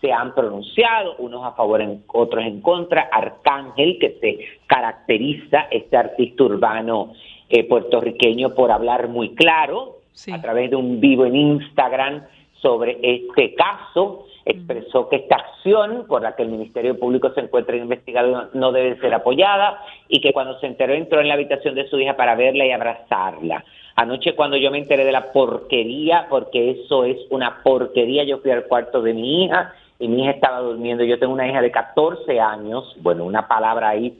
[0.00, 3.08] se han pronunciado, unos a favor, en, otros en contra.
[3.10, 7.12] Arcángel, que se caracteriza, este artista urbano
[7.48, 10.32] eh, puertorriqueño, por hablar muy claro, Sí.
[10.32, 12.22] a través de un vivo en Instagram
[12.60, 17.76] sobre este caso, expresó que esta acción por la que el Ministerio Público se encuentra
[17.76, 21.88] investigado no debe ser apoyada y que cuando se enteró entró en la habitación de
[21.88, 23.64] su hija para verla y abrazarla.
[23.96, 28.50] Anoche cuando yo me enteré de la porquería, porque eso es una porquería, yo fui
[28.50, 31.02] al cuarto de mi hija y mi hija estaba durmiendo.
[31.02, 34.16] Yo tengo una hija de 14 años, bueno, una palabra ahí,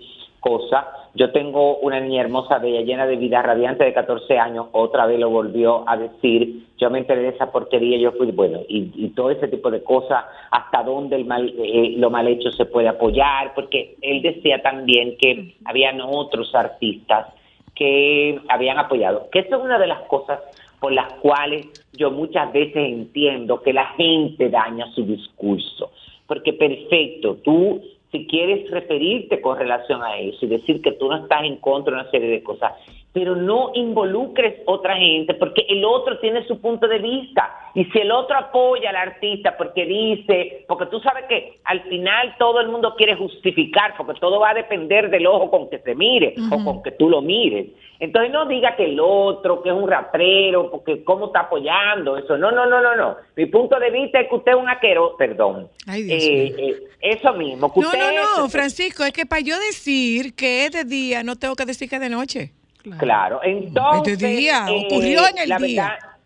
[0.47, 0.87] cosa.
[1.15, 5.19] Yo tengo una niña hermosa, bella, llena de vida, radiante de 14 años, otra vez
[5.19, 6.67] lo volvió a decir.
[6.79, 9.83] Yo me enteré de esa porquería, yo fui, bueno, y, y todo ese tipo de
[9.83, 14.63] cosas, hasta dónde el mal, eh, lo mal hecho se puede apoyar, porque él decía
[14.63, 17.29] también que habían otros artistas
[17.75, 19.29] que habían apoyado.
[19.33, 20.41] Que esa es una de las cosas
[20.81, 25.91] por las cuales yo muchas veces entiendo que la gente daña su discurso.
[26.27, 27.81] Porque perfecto, tú
[28.13, 31.95] si quieres referirte con relación a eso y decir que tú no estás en contra
[31.95, 32.73] de una serie de cosas,
[33.17, 37.99] pero no involucres otra gente porque el otro tiene su punto de vista y si
[38.01, 42.69] el otro apoya al artista porque dice, porque tú sabes que al final todo el
[42.69, 46.63] mundo quiere justificar porque todo va a depender del ojo con que se mire o
[46.63, 47.69] con que tú lo mires.
[48.01, 52.37] Entonces no diga que el otro, que es un ratrero, porque cómo está apoyando eso.
[52.37, 53.17] No, no, no, no, no.
[53.35, 55.69] Mi punto de vista es que usted es un aquero, perdón.
[55.87, 57.73] Ay, Dios Eh, eh, eso mismo.
[57.73, 60.85] Que No, usted no, no, es- Francisco, es que para yo decir que es de
[60.85, 62.53] día, no tengo que decir que es de noche.
[62.99, 64.15] Claro, entonces...
[64.15, 65.83] Este día, eh, ocurrió en el la día.
[65.83, 66.17] Verdad,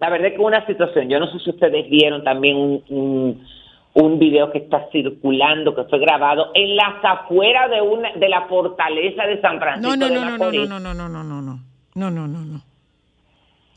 [0.00, 3.46] la verdad es que una situación, yo no sé si ustedes vieron también un, un,
[3.94, 8.42] un video que está circulando, que fue grabado en las afueras de una de la
[8.42, 11.60] fortaleza de San Francisco No, no, no, no, no, no, no, no, no, no, no,
[11.94, 12.62] no, no, no, no.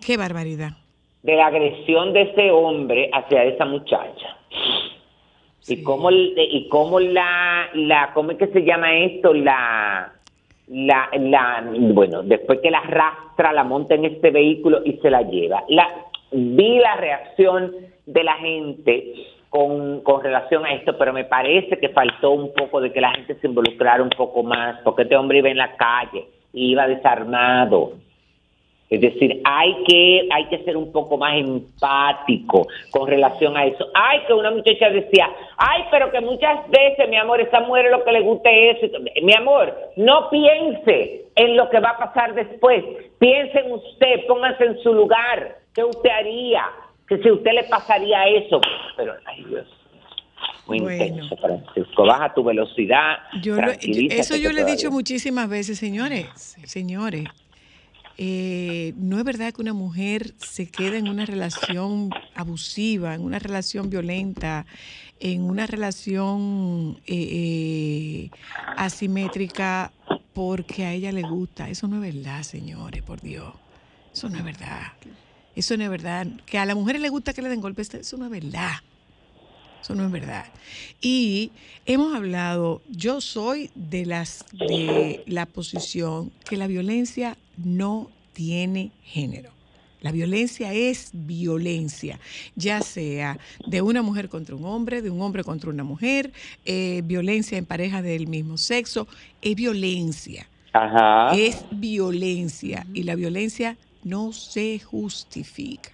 [0.05, 0.71] Qué barbaridad.
[1.23, 4.37] de la agresión de ese hombre hacia esa muchacha.
[5.67, 9.33] Y cómo, y cómo la, la, ¿cómo es que se llama esto?
[9.33, 10.13] La,
[10.69, 11.63] la, la,
[11.93, 15.63] bueno, después que la arrastra, la monta en este vehículo y se la lleva.
[15.67, 15.87] La,
[16.31, 17.73] vi la reacción
[18.05, 19.13] de la gente
[19.49, 23.11] con, con relación a esto, pero me parece que faltó un poco de que la
[23.11, 27.93] gente se involucrara un poco más, porque este hombre iba en la calle, iba desarmado.
[28.89, 33.85] Es decir, hay que, hay que ser un poco más empático con relación a eso.
[33.93, 38.03] Ay, que una muchacha decía, ay, pero que muchas veces, mi amor, esa mujer lo
[38.03, 38.97] que le gusta es eso.
[39.23, 42.83] Mi amor, no piense en lo que va a pasar después.
[43.19, 45.57] Piense en usted, póngase en su lugar.
[45.75, 46.63] ¿Qué usted haría?
[47.07, 48.59] Que si usted le pasaría eso.
[48.97, 49.67] Pero, ay, Dios.
[50.67, 51.03] Muy Bueno.
[51.05, 52.05] intenso, Francisco.
[52.05, 53.17] Baja tu velocidad.
[53.41, 56.25] Yo lo- eso yo le he dicho muchísimas veces, señores,
[56.65, 57.25] señores.
[58.21, 63.39] Eh, no es verdad que una mujer se queda en una relación abusiva, en una
[63.39, 64.65] relación violenta,
[65.21, 68.29] en una relación eh, eh,
[68.75, 69.93] asimétrica
[70.33, 71.69] porque a ella le gusta.
[71.69, 73.53] Eso no es verdad, señores, por Dios.
[74.13, 74.91] Eso no es verdad.
[75.55, 76.27] Eso no es verdad.
[76.45, 78.79] Que a las mujeres le gusta que le den golpes, eso no es verdad.
[79.81, 80.43] Eso no es verdad.
[80.99, 81.53] Y
[81.85, 89.51] hemos hablado, yo soy de las de la posición que la violencia no tiene género.
[90.01, 92.19] La violencia es violencia,
[92.55, 93.37] ya sea
[93.67, 96.31] de una mujer contra un hombre, de un hombre contra una mujer,
[96.63, 99.07] eh, violencia en pareja del mismo sexo,
[99.41, 101.35] es violencia, Ajá.
[101.35, 105.91] es violencia y la violencia no se justifica.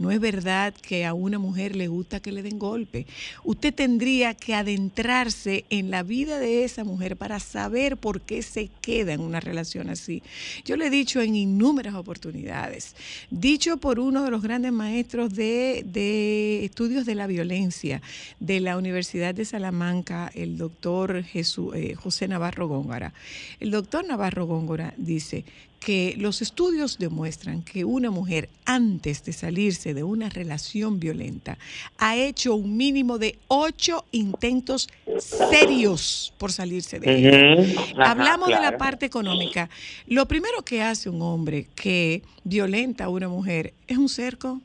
[0.00, 3.06] No es verdad que a una mujer le gusta que le den golpe.
[3.44, 8.70] Usted tendría que adentrarse en la vida de esa mujer para saber por qué se
[8.80, 10.22] queda en una relación así.
[10.64, 12.96] Yo le he dicho en innúmeras oportunidades,
[13.30, 18.00] dicho por uno de los grandes maestros de, estudios de la violencia
[18.38, 23.12] de la Universidad de Salamanca, el doctor Jesús, eh, José Navarro Góngora.
[23.60, 25.44] El doctor Navarro Góngora dice
[25.80, 31.56] que los estudios demuestran que una mujer antes de salirse de una relación violenta
[31.96, 37.82] ha hecho un mínimo de ocho intentos serios por salirse de ella.
[37.96, 39.70] Ajá, Hablamos de la parte económica.
[40.06, 44.60] Lo primero que hace un hombre que violenta a una mujer es un cerco.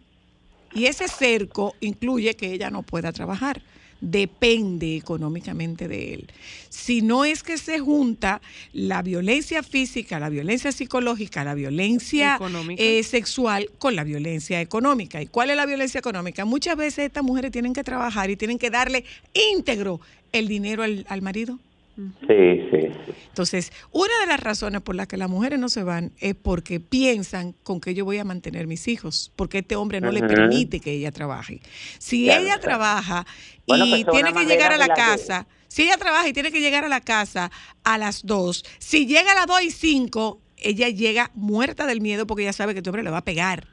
[0.73, 3.61] Y ese cerco incluye que ella no pueda trabajar.
[4.01, 6.27] Depende económicamente de él.
[6.69, 8.41] Si no es que se junta
[8.73, 12.37] la violencia física, la violencia psicológica, la violencia
[12.83, 15.21] eh, sexual con la violencia económica.
[15.21, 16.45] ¿Y cuál es la violencia económica?
[16.45, 19.05] Muchas veces estas mujeres tienen que trabajar y tienen que darle
[19.53, 19.99] íntegro
[20.31, 21.59] el dinero al- al marido.
[21.95, 23.13] Sí, sí, sí.
[23.29, 26.79] Entonces, una de las razones por las que las mujeres no se van es porque
[26.79, 30.79] piensan con que yo voy a mantener mis hijos, porque este hombre no le permite
[30.79, 31.61] que ella trabaje.
[31.97, 33.25] Si Claro, ella trabaja
[33.65, 36.51] Bueno, y pues, es tiene que llegar a la casa, si ella trabaja y tiene
[36.51, 37.51] que llegar a la casa
[37.83, 42.27] a las 2, si llega a las 2 y 5, ella llega muerta del miedo
[42.27, 43.67] porque ella sabe que este hombre le va a pegar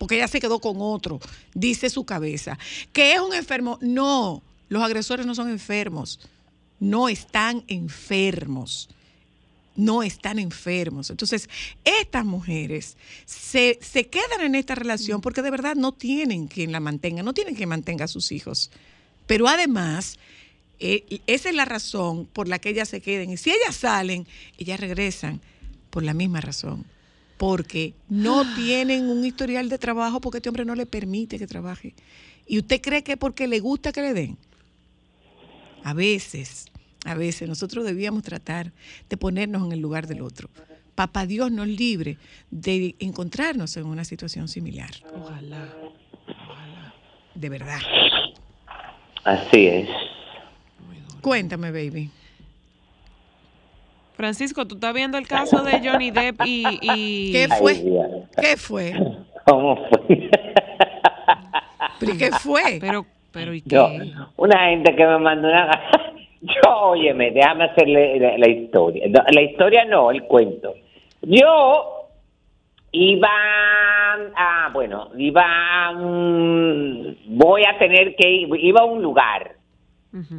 [0.00, 1.20] porque ella se quedó con otro,
[1.52, 2.58] dice su cabeza.
[2.90, 3.78] ¿Que es un enfermo?
[3.82, 6.18] No, los agresores no son enfermos,
[6.80, 8.88] no están enfermos.
[9.76, 11.10] No están enfermos.
[11.10, 11.48] Entonces,
[11.84, 16.80] estas mujeres se, se quedan en esta relación porque de verdad no tienen quien la
[16.80, 18.70] mantenga, no tienen quien mantenga a sus hijos.
[19.26, 20.18] Pero además,
[20.80, 23.30] eh, esa es la razón por la que ellas se queden.
[23.30, 24.26] Y si ellas salen,
[24.58, 25.40] ellas regresan
[25.90, 26.84] por la misma razón.
[27.36, 31.94] Porque no tienen un historial de trabajo porque este hombre no le permite que trabaje.
[32.46, 34.36] ¿Y usted cree que porque le gusta que le den?
[35.84, 36.66] A veces,
[37.04, 38.72] a veces nosotros debíamos tratar
[39.08, 40.48] de ponernos en el lugar del otro.
[40.94, 42.18] Papá Dios nos libre
[42.50, 44.90] de encontrarnos en una situación similar.
[45.14, 45.68] Ojalá.
[47.34, 47.78] De verdad.
[49.24, 49.88] Así es.
[51.22, 52.10] Cuéntame, baby.
[54.16, 56.78] Francisco, tú estás viendo el caso de Johnny Depp y...
[56.82, 57.82] y- ¿Qué fue?
[58.38, 58.92] ¿Qué fue?
[59.46, 60.30] ¿Cómo fue?
[61.98, 62.78] ¿Pero qué fue?
[62.80, 63.76] Pero, pero, ¿y qué?
[63.76, 63.88] Yo,
[64.36, 65.70] una gente que me mandó una...
[66.42, 69.06] Yo, óyeme, déjame hacerle la, la historia.
[69.08, 70.74] No, la historia no, el cuento.
[71.22, 72.08] Yo
[72.92, 73.28] iba...
[74.36, 75.92] Ah, bueno, iba...
[75.92, 78.48] mm, voy a tener que ir...
[78.58, 79.60] Iba a un lugar.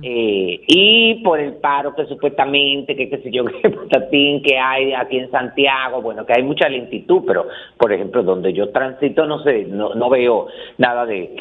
[0.03, 4.93] Eh, y por el paro que supuestamente, que qué sé yo, que patatín que hay
[4.93, 9.41] aquí en Santiago, bueno, que hay mucha lentitud, pero por ejemplo, donde yo transito, no
[9.43, 11.33] sé, no, no veo nada de,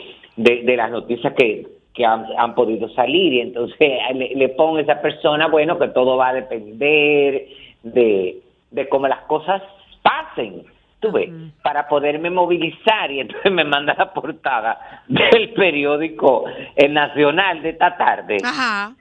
[0.43, 3.79] de, de las noticias que, que han, han podido salir, y entonces
[4.15, 7.47] le, le pongo a esa persona, bueno, que todo va a depender
[7.83, 9.63] de, de cómo las cosas
[10.03, 10.65] pasen.
[11.01, 11.31] Tú ves,
[11.63, 16.45] para poderme movilizar y entonces me manda la portada del periódico
[16.77, 18.93] El Nacional de esta tarde Ajá.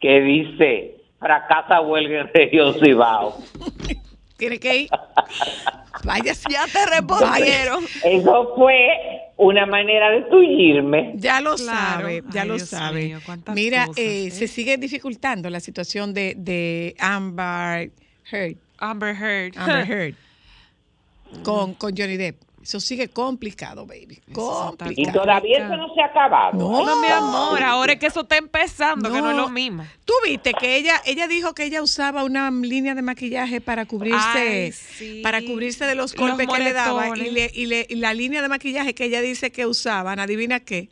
[0.00, 3.34] que dice fracasa huelga en región Cibao.
[4.38, 4.88] Tiene que ir.
[6.04, 6.44] Váyase.
[6.50, 7.84] Ya te respondieron.
[8.04, 8.76] Eso fue
[9.36, 11.12] una manera de tullirme.
[11.16, 12.00] Ya lo Claro.
[12.00, 13.04] sabe, ya Ay, lo Dios sabe.
[13.06, 13.18] mío,
[13.52, 14.30] Mira, cosas, eh, ¿eh?
[14.30, 17.90] se sigue dificultando la situación de, de Amber
[18.30, 19.58] Heard, Amber Heard.
[19.58, 20.14] Amber Heard
[21.42, 22.40] con, con Johnny Depp.
[22.68, 24.20] Eso sigue complicado, baby.
[24.26, 25.20] Y Complicado.
[25.22, 26.52] todavía eso no se ha acabado.
[26.52, 26.84] No.
[26.84, 29.42] No, mi amor, ahora es que eso está empezando, que no es No.
[29.44, 29.86] lo mismo.
[30.04, 34.18] Tú viste que ella, ella dijo que ella usaba una línea de maquillaje para cubrirse,
[34.38, 35.20] Ay, sí.
[35.22, 38.12] para cubrirse de los Los golpes que le daba y, le- y le- y la
[38.12, 40.90] línea de maquillaje que ella dice que usaban, adivina qué,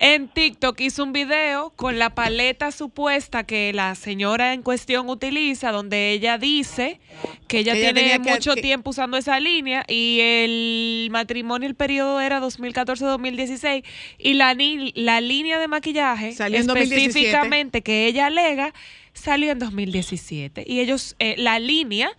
[0.00, 5.72] en TikTok hizo un video con la paleta supuesta que la señora en cuestión utiliza,
[5.72, 7.00] donde ella dice
[7.48, 12.40] que ella tiene mucho que- tiempo usando esa línea y el matrimonio, el periodo era
[12.40, 13.82] 2014-2016
[14.18, 17.08] y la, ni- la línea de maquillaje Salió en 2017.
[17.08, 18.72] específicamente que ella alega
[19.14, 22.10] salió en 2017 y ellos, eh, la línea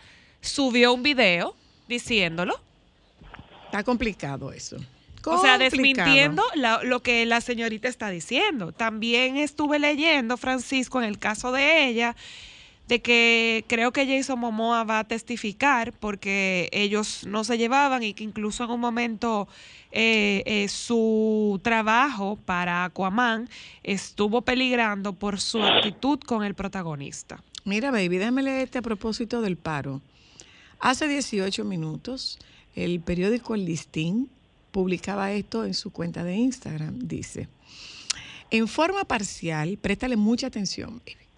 [0.42, 1.56] subió un video
[1.88, 2.60] diciéndolo.
[3.66, 4.78] Está complicado eso.
[5.26, 8.72] O sea, desmintiendo la- lo que la señorita está diciendo.
[8.72, 12.16] También estuve leyendo, Francisco, en el caso de ella,
[12.88, 18.14] de que creo que Jason Momoa va a testificar porque ellos no se llevaban y
[18.14, 19.48] que incluso en un momento
[19.92, 23.48] eh, eh, su trabajo para Aquaman
[23.84, 27.44] estuvo peligrando por su actitud con el protagonista.
[27.66, 30.02] Mira, baby, déjame leerte a propósito del paro.
[30.80, 32.40] Hace 18 minutos,
[32.76, 34.30] el periódico El Listín
[34.72, 37.00] publicaba esto en su cuenta de Instagram.
[37.00, 37.48] Dice,
[38.52, 41.30] en forma parcial, préstale mucha atención, baby.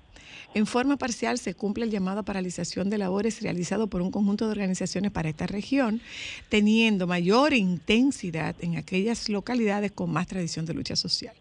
[0.54, 4.46] En forma parcial se cumple el llamado a paralización de labores realizado por un conjunto
[4.46, 6.02] de organizaciones para esta región,
[6.50, 11.34] teniendo mayor intensidad en aquellas localidades con más tradición de lucha social.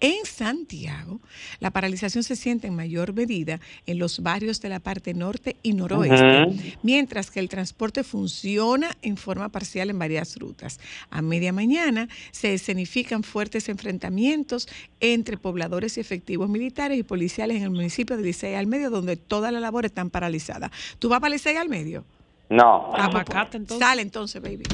[0.00, 1.20] En Santiago,
[1.60, 5.72] la paralización se siente en mayor medida en los barrios de la parte norte y
[5.72, 10.78] noroeste, mientras que el transporte funciona en forma parcial en varias rutas.
[11.10, 14.68] A media mañana se escenifican fuertes enfrentamientos
[15.00, 19.16] entre pobladores y efectivos militares y policiales en el municipio de Licey al Medio, donde
[19.16, 20.70] todas las labores están paralizadas.
[20.98, 22.04] ¿Tú vas para Licey al Medio?
[22.50, 22.90] No.
[22.94, 23.86] Ah, pues, Macate, entonces.
[23.86, 24.64] Sale entonces, baby.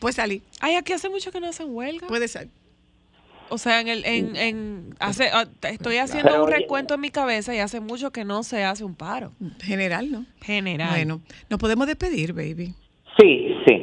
[0.00, 2.08] Puedes salir, Ay, aquí hace mucho que no hacen huelga.
[2.08, 2.50] puedes salir.
[3.52, 7.54] O sea, en el, en, en hace, ah, estoy haciendo un recuento en mi cabeza
[7.54, 10.24] y hace mucho que no se hace un paro General, ¿no?
[10.40, 10.88] general.
[10.88, 12.74] Bueno, nos podemos despedir, baby.
[13.20, 13.82] Sí, sí.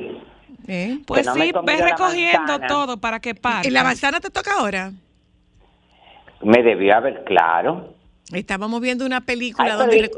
[0.68, 0.98] ¿Eh?
[1.06, 2.68] pues no sí, he ve comido la recogiendo manzana.
[2.68, 3.68] todo para que pare.
[3.68, 4.92] ¿Y la manzana te toca ahora?
[6.42, 7.94] Me debió haber claro.
[8.34, 10.12] Estábamos viendo una película Ay, donde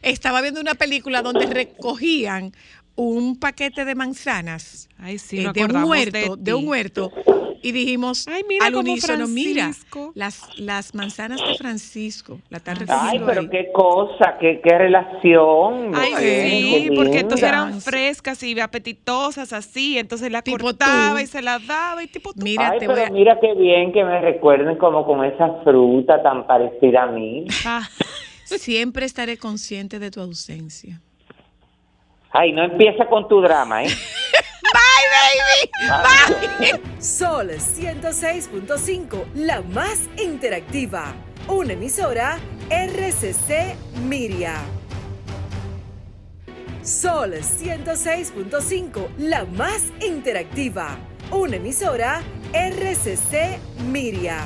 [0.00, 2.52] estaba viendo una película donde recogían
[2.96, 7.12] un paquete de manzanas Ay, sí, eh, de un huerto, de de, un huerto
[7.62, 9.70] y dijimos Ay, mira al unísono, mira,
[10.14, 13.48] las las manzanas de Francisco, la están Ay, pero ahí.
[13.48, 15.92] qué cosa, qué, qué relación.
[15.94, 17.48] Ay, mujer, sí, qué porque entonces linda.
[17.48, 21.24] eran frescas y apetitosas así, entonces la Tipo cortaba tú.
[21.24, 22.42] y se las daba y tipo tú.
[22.42, 25.62] Mira, Ay, te pero voy a- mira qué bien que me recuerden como con esa
[25.64, 27.46] fruta tan parecida a mí.
[27.64, 27.88] Ah,
[28.44, 31.00] siempre estaré consciente de tu ausencia.
[32.36, 33.88] Ay, no empieza con tu drama, ¿eh?
[36.98, 41.14] Sol 106.5, la más interactiva.
[41.46, 43.76] Una emisora RCC
[44.08, 44.56] Miria.
[46.82, 50.96] Sol 106.5, la más interactiva.
[51.30, 52.20] Una emisora
[52.52, 54.38] RCC Miria.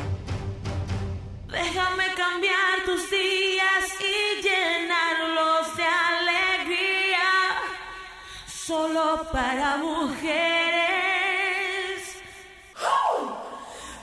[1.50, 6.87] Déjame cambiar tus días y llenarlos de alegría.
[8.68, 10.28] Solo para mujeres.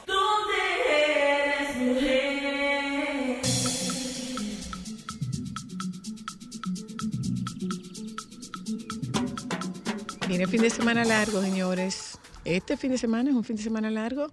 [0.08, 0.60] ¿Dónde
[1.06, 3.42] eres mujer?
[10.28, 12.18] Viene fin de semana largo, señores.
[12.44, 14.32] Este fin de semana es un fin de semana largo.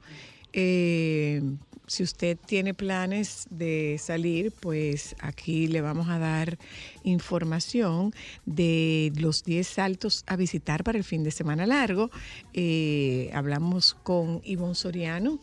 [0.55, 1.43] Eh,
[1.87, 6.59] si usted tiene planes de salir, pues aquí le vamos a dar
[7.03, 8.15] información
[8.47, 12.11] de los 10 saltos a visitar para el fin de semana largo.
[12.55, 15.39] Eh, hablamos con Ivonne Soriano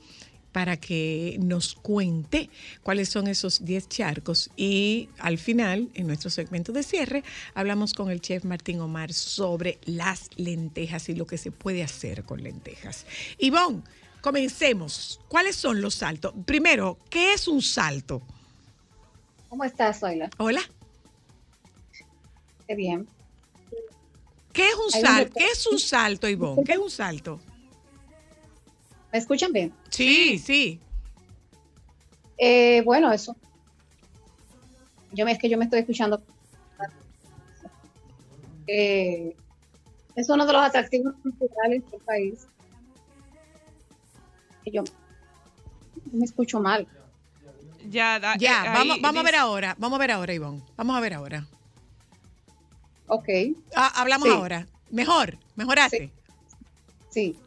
[0.52, 2.50] para que nos cuente
[2.82, 7.24] cuáles son esos 10 charcos y al final, en nuestro segmento de cierre,
[7.54, 12.24] hablamos con el chef Martín Omar sobre las lentejas y lo que se puede hacer
[12.24, 13.06] con lentejas.
[13.38, 13.84] Ivonne,
[14.22, 15.20] comencemos.
[15.28, 16.34] ¿Cuáles son los saltos?
[16.46, 18.22] Primero, ¿qué es un salto?
[19.50, 20.30] ¿Cómo estás, Zoila?
[20.38, 20.62] Hola.
[22.68, 23.08] Qué bien.
[24.54, 25.34] ¿Qué es un salto?
[25.36, 26.64] ¿Qué es un salto, Ivonne?
[26.64, 27.40] ¿Qué es un salto?
[29.12, 29.74] ¿Me escuchan bien?
[29.90, 30.80] Sí, sí.
[32.38, 33.36] Eh, bueno, eso.
[35.12, 36.22] Yo me, es que yo me estoy escuchando.
[38.68, 39.36] Eh,
[40.16, 42.48] es uno de los atractivos culturales del país.
[44.64, 44.84] Y yo
[46.12, 46.88] me escucho mal.
[47.90, 49.76] ya, da- Ya, eh, vamos, vamos a ver ahora.
[49.80, 50.62] Vamos a ver ahora, Ivonne.
[50.78, 51.46] Vamos a ver ahora.
[53.08, 53.28] Ok,
[53.76, 54.36] Ah, hablamos Sí.
[54.36, 54.68] ahora.
[54.92, 55.98] Mejor, mejoraste.
[56.08, 56.12] sí.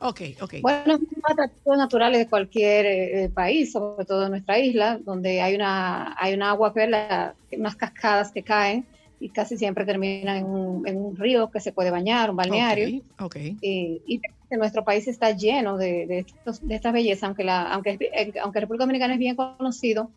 [0.00, 0.54] Ok, ok.
[0.60, 5.40] Bueno, es de atractivos naturales de cualquier eh, país, sobre todo en nuestra isla, donde
[5.40, 8.88] hay una, hay una agua que la- unas cascadas que caen
[9.18, 12.88] y casi siempre terminan en un, en un río que se puede bañar, un balneario.
[13.18, 13.36] Ok, ok.
[13.60, 17.98] Eh, y nuestro país está lleno de, de, estos- de esta belleza, aunque, la, aunque,
[18.00, 20.12] eh, aunque República Dominicana es bien conocido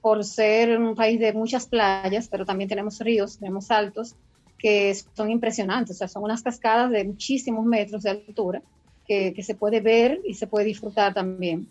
[0.00, 4.16] por ser un país de muchas playas, pero también tenemos ríos, tenemos saltos
[4.58, 8.62] que son impresionantes, o sea, son unas cascadas de muchísimos metros de altura
[9.06, 11.68] que, que se puede ver y se puede disfrutar también.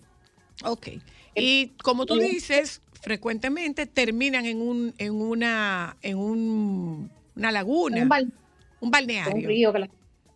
[0.63, 0.87] Ok.
[1.35, 8.09] Y como tú dices, frecuentemente terminan en un, en una, en un, una laguna, Un,
[8.09, 8.33] bal- un
[8.81, 9.47] un balneario.
[9.47, 9.89] río que la,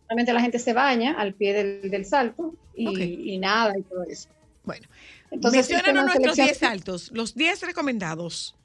[0.07, 2.99] realmente la gente se baña al pie del, del salto y, Ok.
[2.99, 4.27] y nada y todo eso.
[4.65, 4.87] Bueno,
[5.31, 8.55] Entonces, menciónanos este, nuestros una 10 selección- saltos, los 10 recomendados.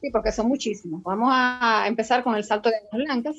[0.00, 1.02] Sí, porque son muchísimos.
[1.02, 3.36] Vamos a empezar con el salto de aguas blancas.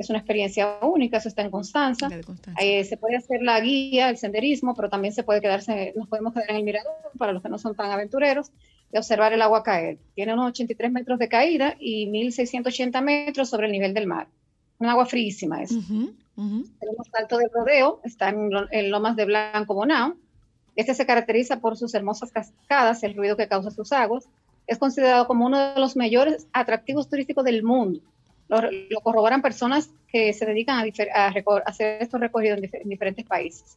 [0.00, 2.08] Es una experiencia única, eso está en Constanza.
[2.08, 2.58] De Constanza.
[2.62, 6.32] Eh, se puede hacer la guía, el senderismo, pero también se puede quedarse, nos podemos
[6.32, 8.50] quedar en el mirador para los que no son tan aventureros
[8.90, 9.98] y observar el agua caer.
[10.14, 14.28] Tiene unos 83 metros de caída y 1680 metros sobre el nivel del mar.
[14.78, 15.72] Un agua fríísima es.
[15.72, 16.64] Ujú, ujú.
[16.80, 20.16] Tenemos salto de rodeo, está en, en Lomas de Blanco Bonao.
[20.76, 24.30] Este se caracteriza por sus hermosas cascadas, el ruido que causa sus aguas.
[24.66, 28.00] Es considerado como uno de los mayores atractivos turísticos del mundo.
[28.50, 30.82] Lo, lo corroboran personas que se dedican a,
[31.14, 33.76] a a hacer estos recorridos en, dif- en diferentes países.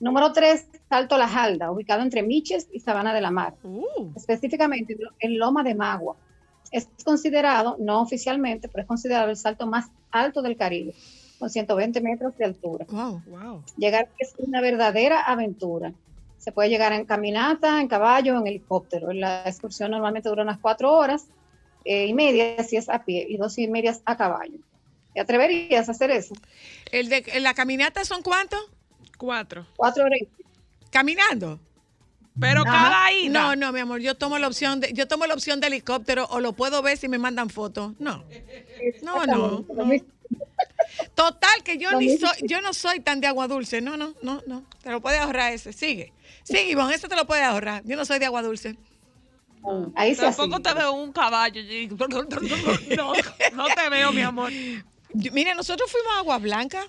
[0.00, 4.96] Número 3, Salto La Jalda, ubicado entre Miches y Sabana de la Mar Uh, específicamente
[5.20, 6.16] en Loma de Magua.
[6.72, 10.94] Es considerado, no oficialmente, pero es considerado el salto más alto del Caribe,
[11.38, 12.86] con 120 metros de altura.
[12.90, 13.22] Wow.
[13.26, 13.62] wow.
[13.76, 15.92] Llegar es una verdadera aventura.
[16.38, 19.12] Se puede llegar en caminata, en caballo, en helicóptero.
[19.12, 21.26] La excursión normalmente dura unas cuatro horas
[21.84, 24.58] y media si es a pie y dos y medias a caballo.
[25.14, 26.34] ¿Te atreverías a hacer eso?
[26.90, 28.60] El de la caminata son cuántos?
[29.18, 29.66] Cuatro.
[29.76, 30.20] Cuatro horas.
[30.90, 31.60] Caminando.
[32.40, 32.72] Pero Ajá.
[32.72, 33.30] cada ida.
[33.30, 36.26] No, no, mi amor, yo tomo la opción de, yo tomo la opción de helicóptero
[36.30, 37.92] o lo puedo ver si me mandan fotos.
[37.98, 38.24] No.
[39.02, 39.66] No, no.
[41.14, 43.80] Total, que yo ni soy, yo no soy tan de agua dulce.
[43.80, 44.64] No, no, no, no.
[44.82, 45.72] Te lo puedes ahorrar ese.
[45.72, 46.12] Sigue.
[46.42, 47.82] Sigue, Ivonne, eso te lo puedes ahorrar.
[47.84, 48.76] Yo no soy de agua dulce.
[49.94, 50.62] Ahí se Tampoco así.
[50.62, 51.60] te veo un caballo.
[52.96, 53.12] No,
[53.54, 54.50] no te veo, mi amor.
[55.14, 56.86] Yo- mira, nosotros fuimos a Agua Blanca.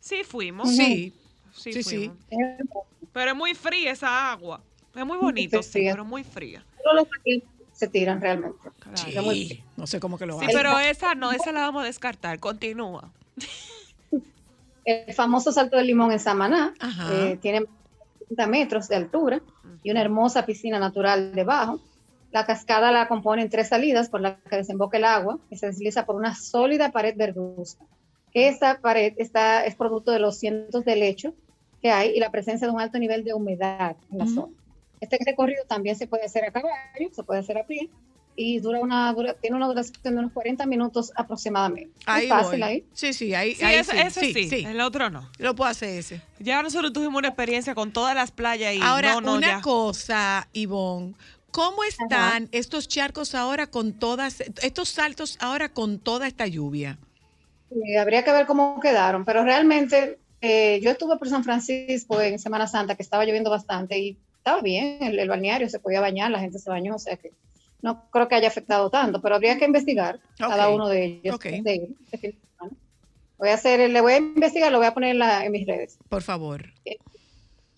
[0.00, 0.68] Sí fuimos.
[0.74, 1.12] Sí.
[1.54, 2.10] Sí, sí, sí.
[2.28, 2.86] fuimos.
[3.12, 4.60] Pero es muy fría esa agua.
[4.94, 6.64] Es muy bonito, sí, pero muy fría.
[6.82, 7.42] Todos los aquí
[7.72, 8.70] se tiran realmente.
[8.94, 9.62] Sí.
[9.76, 10.56] No sé cómo que lo Sí, hacen.
[10.56, 12.38] pero esa no, esa la vamos a descartar.
[12.40, 13.10] Continúa.
[14.84, 16.74] El famoso Salto del Limón en Samaná
[17.12, 17.66] eh, tiene
[18.28, 19.40] 30 metros de altura
[19.82, 21.80] y una hermosa piscina natural debajo.
[22.32, 26.06] La cascada la componen tres salidas por las que desemboca el agua, que se desliza
[26.06, 27.84] por una sólida pared verduzca.
[28.32, 31.34] Esta pared está, es producto de los cientos de lecho
[31.82, 34.34] que hay y la presencia de un alto nivel de humedad en la Ujú.
[34.34, 34.52] zona.
[35.00, 37.90] Este recorrido también se puede hacer a caballo, se puede hacer a pie
[38.36, 41.90] y dura una, dura- tiene una duración de unos 40 minutos aproximadamente.
[42.06, 42.62] Ahí es fácil voy.
[42.62, 42.84] ahí.
[42.92, 45.28] Sí, sí, ahí, Sí, ahí ese, ese sí, El otro no.
[45.38, 46.20] Lo puedo hacer ese.
[46.38, 49.60] Ya nosotros tuvimos una experiencia con todas las playas y Ahora, no, no, una ya.
[49.62, 51.14] cosa, Ivonne.
[51.50, 56.98] ¿Cómo están estos charcos ahora con todas, estos saltos ahora con toda esta lluvia?
[57.72, 62.38] Sí, habría que ver cómo quedaron, pero realmente eh, yo estuve por San Francisco en
[62.38, 66.30] Semana Santa, que estaba lloviendo bastante y estaba bien, el, el balneario se podía bañar,
[66.30, 67.32] la gente se bañó, o sea que
[67.82, 70.20] no creo que haya afectado tanto, pero habría que investigar
[70.50, 71.38] cada uno de ellos.
[71.62, 72.34] de de.
[73.38, 75.66] Voy a hacer, le voy a investigar, lo voy a poner en, la- en mis
[75.66, 75.96] redes.
[76.10, 76.72] Por favor.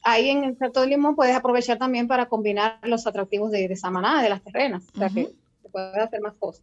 [0.03, 3.77] Ahí en el Salto del Limón puedes aprovechar también para combinar los atractivos de, de
[3.77, 5.27] Samaná, de las terrenas, o sea que
[5.63, 6.63] se puede hacer más cosas.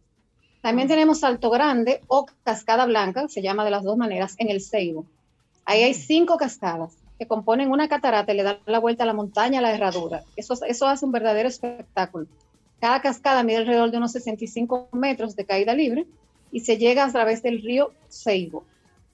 [0.60, 4.60] También tenemos Salto Grande o Cascada Blanca, se llama de las dos maneras, en el
[4.60, 5.06] Ceibo.
[5.64, 9.14] Ahí hay cinco cascadas que componen una catarata y le dan la vuelta a la
[9.14, 10.22] montaña a la herradura.
[10.36, 12.26] Eso, eso hace un verdadero espectáculo.
[12.78, 16.06] Cada cascada mide alrededor de unos 65 metros de caída libre
[16.50, 18.64] y se llega a través del río Ceibo.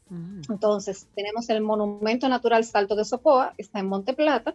[0.09, 0.42] Mm.
[0.50, 4.54] Entonces, tenemos el Monumento Natural Salto de Socoa, que está en Monte Plata.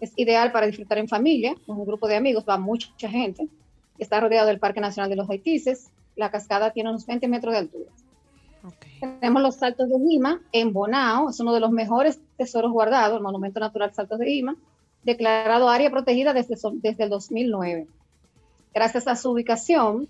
[0.00, 3.48] Es ideal para disfrutar en familia, con un grupo de amigos, va mucha gente.
[3.98, 5.90] Está rodeado del Parque Nacional de los Haitises.
[6.14, 7.90] La cascada tiene unos 20 metros de altura.
[8.64, 9.18] Ok.
[9.20, 13.22] Tenemos los Saltos de Lima en Bonao, es uno de los mejores tesoros guardados, el
[13.22, 14.56] Monumento Natural Saltos de Lima,
[15.04, 17.86] declarado área protegida desde, desde el 2009.
[18.74, 20.08] Gracias a su ubicación,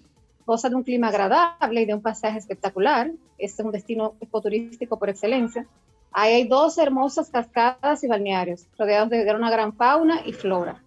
[0.49, 3.11] goza de un clima agradable y de un pasaje espectacular.
[3.37, 5.67] Este es un destino ecoturístico por excelencia.
[6.11, 10.83] Ahí hay dos hermosas cascadas y balnearios, rodeados de una gran fauna y flora.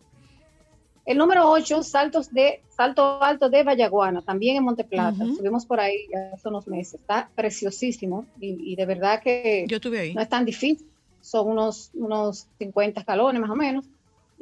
[1.05, 5.23] El número 8, Saltos de, Salto Alto de Vallaguana, también en Monte Plata.
[5.23, 5.35] Ujú.
[5.35, 6.99] Subimos por ahí hace unos meses.
[6.99, 10.15] Está preciosísimo y, y de verdad que Yo ahí.
[10.15, 10.87] no es tan difícil.
[11.21, 13.85] Son unos, unos 50 escalones más o menos.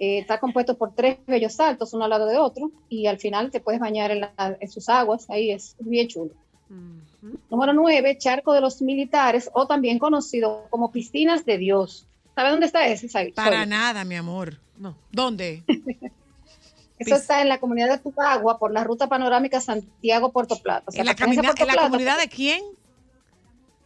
[0.02, 3.52] Eh, está compuesto por tres bellos saltos, uno al lado de otro, y al final
[3.52, 5.30] te puedes bañar en, la- en sus aguas.
[5.30, 6.32] Ahí es bien chulo.
[7.50, 12.06] Número 9, Charco de los Militares, o también conocido como Piscinas de Dios.
[12.34, 13.10] ¿Sabe dónde está ese?
[13.34, 14.58] Para nada, mi amor.
[14.78, 14.96] No.
[15.12, 15.64] ¿Dónde?
[17.00, 20.84] Eso está en la comunidad de Tubagua por la ruta panorámica Santiago-Puerto Plata.
[20.88, 22.62] O sea, ¿En la, pertenece a camina- Puerto ¿En la Plata, comunidad de quién?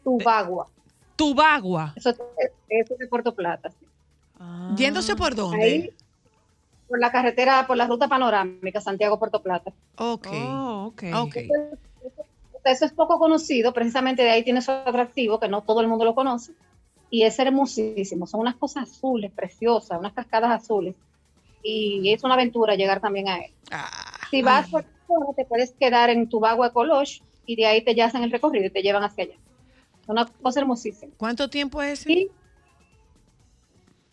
[0.03, 0.67] Tubagua.
[1.15, 1.93] Tubagua.
[1.95, 3.71] Eso, eso es de Puerto Plata.
[4.39, 4.73] Ah.
[4.75, 5.63] ¿Yéndose por dónde?
[5.63, 5.89] Ahí,
[6.93, 9.73] por la carretera, por la ruta panorámica Santiago-Puerto Plata.
[9.97, 10.27] Ok.
[10.31, 11.03] Oh, ok.
[11.23, 11.37] Ok.
[12.65, 16.05] Eso es poco conocido, precisamente de ahí tiene su atractivo, que no todo el mundo
[16.05, 16.51] lo conoce.
[17.09, 18.27] Y es hermosísimo.
[18.27, 20.93] Son unas cosas azules, preciosas, unas cascadas azules.
[21.63, 23.51] Y es una aventura llegar también a él.
[23.71, 23.89] Ah,
[24.29, 28.21] Si vas por zona, te puedes quedar en Tubagua Ecologe y de ahí te hacen
[28.21, 29.35] el recorrido y te llevan hacia allá.
[29.99, 31.11] Es una cosa hermosísima.
[31.17, 32.11] ¿Cuánto tiempo es ese?
[32.11, 32.31] Y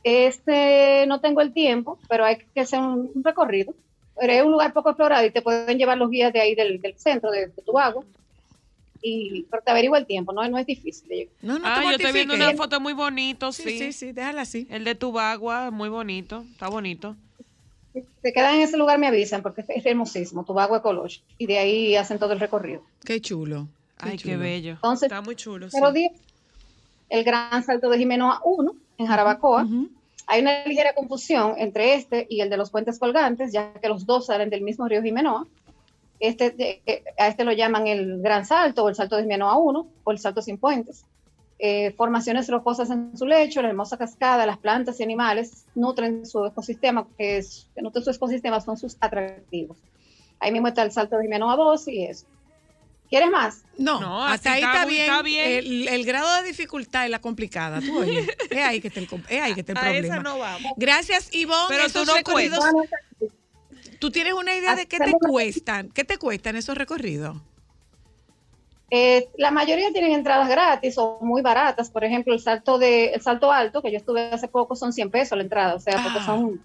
[0.04, 3.74] este, no tengo el tiempo, pero hay que hacer un, un recorrido.
[4.18, 6.80] Pero es un lugar poco explorado y te pueden llevar los guías de ahí del,
[6.80, 8.04] del centro de, de Tubagua.
[9.02, 11.08] Y, pero te averigua el tiempo, no, no es difícil.
[11.08, 11.32] de llegar.
[11.40, 13.78] No, no ah, te yo estoy viendo una foto muy bonito, Sí, sí.
[13.78, 14.66] sí, sí, déjala así.
[14.70, 16.44] El de Tubagua, muy bonito.
[16.52, 17.16] Está bonito.
[17.94, 21.22] Si se quedan en ese lugar, me avisan porque es, hermosísimo, Tubagua Ecologe.
[21.38, 22.82] Y de ahí hacen todo el recorrido.
[23.04, 23.68] Qué chulo.
[23.96, 24.72] Ay, qué bello.
[24.72, 25.70] Entonces, Está muy chulo.
[25.70, 25.78] sí.
[27.10, 29.64] Número 10, el Gran Salto de Jimenoa 1 en Jarabacoa.
[29.64, 29.88] Ujú.
[30.26, 34.06] Hay una ligera confusión entre este y el de los puentes colgantes, ya que los
[34.06, 35.46] dos salen del mismo río Jimenoa.
[36.20, 39.56] Este, de- eh, a este lo llaman el Gran Salto o el Salto de Jimenoa
[39.58, 41.04] 1 o el Salto sin puentes.
[41.58, 46.44] Eh, formaciones rocosas en su lecho, la hermosa cascada, las plantas y animales nutren su
[46.46, 49.76] ecosistema, que, es, que nutren su ecosistema son sus atractivos.
[50.38, 52.26] Ahí mismo está el Salto de Jimenoa 2 y eso.
[53.10, 53.64] ¿Quieres más?
[53.76, 55.00] No, No, así hasta ahí está bien.
[55.02, 55.48] está bien.
[55.48, 57.80] El, el grado de dificultad es la complicada.
[57.80, 60.06] Tú oye, es ahí que está el, es ahí que está el A problema.
[60.14, 60.72] esa no vamos.
[60.76, 61.66] Gracias, Ivonne.
[61.68, 62.64] Pero tú Esos no recorridos.
[63.98, 65.88] ¿tú tienes una idea de qué te cuestan?
[65.90, 67.36] ¿Qué te cuestan esos recorridos?
[68.92, 71.90] Eh, la mayoría tienen entradas gratis o muy baratas.
[71.90, 75.10] Por ejemplo, el salto de el salto alto, que yo estuve hace poco, son 100
[75.10, 75.74] pesos la entrada.
[75.74, 76.26] O sea, porque Ah.
[76.26, 76.60] son,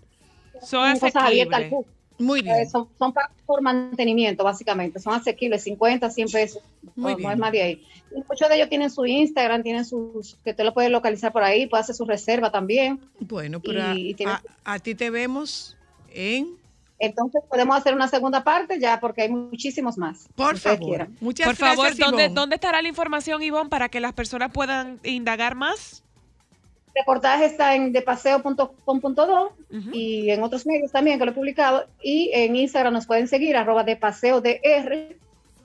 [0.64, 1.92] Son cosas abiertas al público.
[2.18, 2.70] Muy Eh, bien.
[2.70, 5.00] son, son pa- por mantenimiento, básicamente.
[5.00, 6.64] Son asequibles, 50, 100 pesos.
[6.96, 7.28] Muy no, bien.
[7.28, 7.84] no es más de ahí.
[8.16, 11.44] Y muchos de ellos tienen su Instagram, tienen sus, que te lo puedes localizar por
[11.44, 13.00] ahí, puedes hacer su reserva también.
[13.20, 15.76] Bueno, pero a, y tiene- a- a ti te vemos
[16.14, 16.56] en...
[16.98, 20.30] Entonces podemos hacer una segunda parte ya porque hay muchísimos más.
[20.34, 20.80] Por favor.
[20.80, 21.18] quieran.
[21.20, 22.36] Muchas Por favor, gracias, ¿dónde, Ivonne.
[22.40, 26.05] ¿dónde estará la información, Ivonne, para que las personas puedan indagar más?
[26.96, 29.52] Reportaje está en depaseo.com.do
[29.92, 31.88] y en otros medios también que lo he publicado.
[32.02, 35.16] Y en Instagram nos pueden seguir, arroba de paseo DR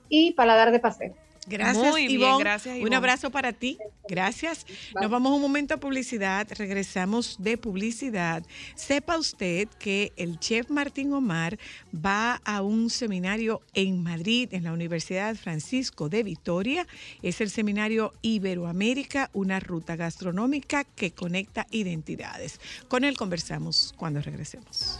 [0.09, 1.13] y paladar de paseo.
[1.47, 2.43] Gracias, Muy bien, Ivonne.
[2.43, 3.77] gracias, Un abrazo para ti.
[4.07, 4.65] Gracias.
[4.99, 6.47] Nos vamos un momento a publicidad.
[6.55, 8.43] Regresamos de publicidad.
[8.75, 11.57] Sepa usted que el chef Martín Omar
[11.93, 16.85] va a un seminario en Madrid, en la Universidad Francisco de Vitoria.
[17.23, 22.59] Es el seminario Iberoamérica, una ruta gastronómica que conecta identidades.
[22.87, 24.99] Con él conversamos cuando regresemos.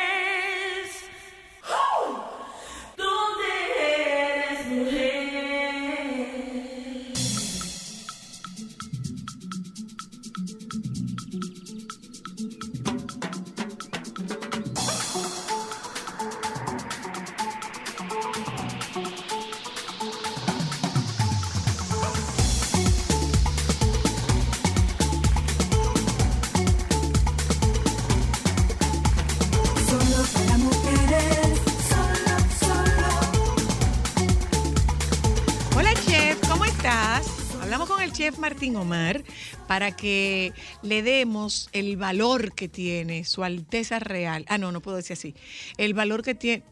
[38.75, 39.23] Omar
[39.67, 44.45] para que le demos el valor que tiene su Alteza Real.
[44.47, 45.35] Ah, no, no puedo decir así.
[45.77, 46.63] El valor que tiene...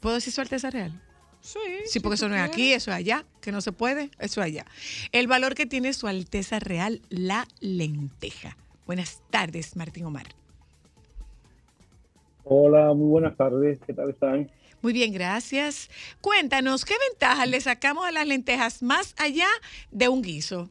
[0.00, 1.00] ¿Puedo decir su Alteza Real?
[1.40, 4.40] Sí, Sí, porque eso no es aquí, eso es allá, que no se puede, eso
[4.40, 4.66] es allá.
[5.12, 8.56] El valor que tiene su Alteza Real, la lenteja.
[8.86, 10.26] Buenas tardes, Martín Omar.
[12.44, 13.78] Hola, muy buenas tardes.
[13.86, 14.50] ¿Qué tal están?
[14.80, 15.90] Muy bien, gracias.
[16.20, 19.48] Cuéntanos, ¿qué ventajas le sacamos a las lentejas más allá
[19.90, 20.70] de un guiso?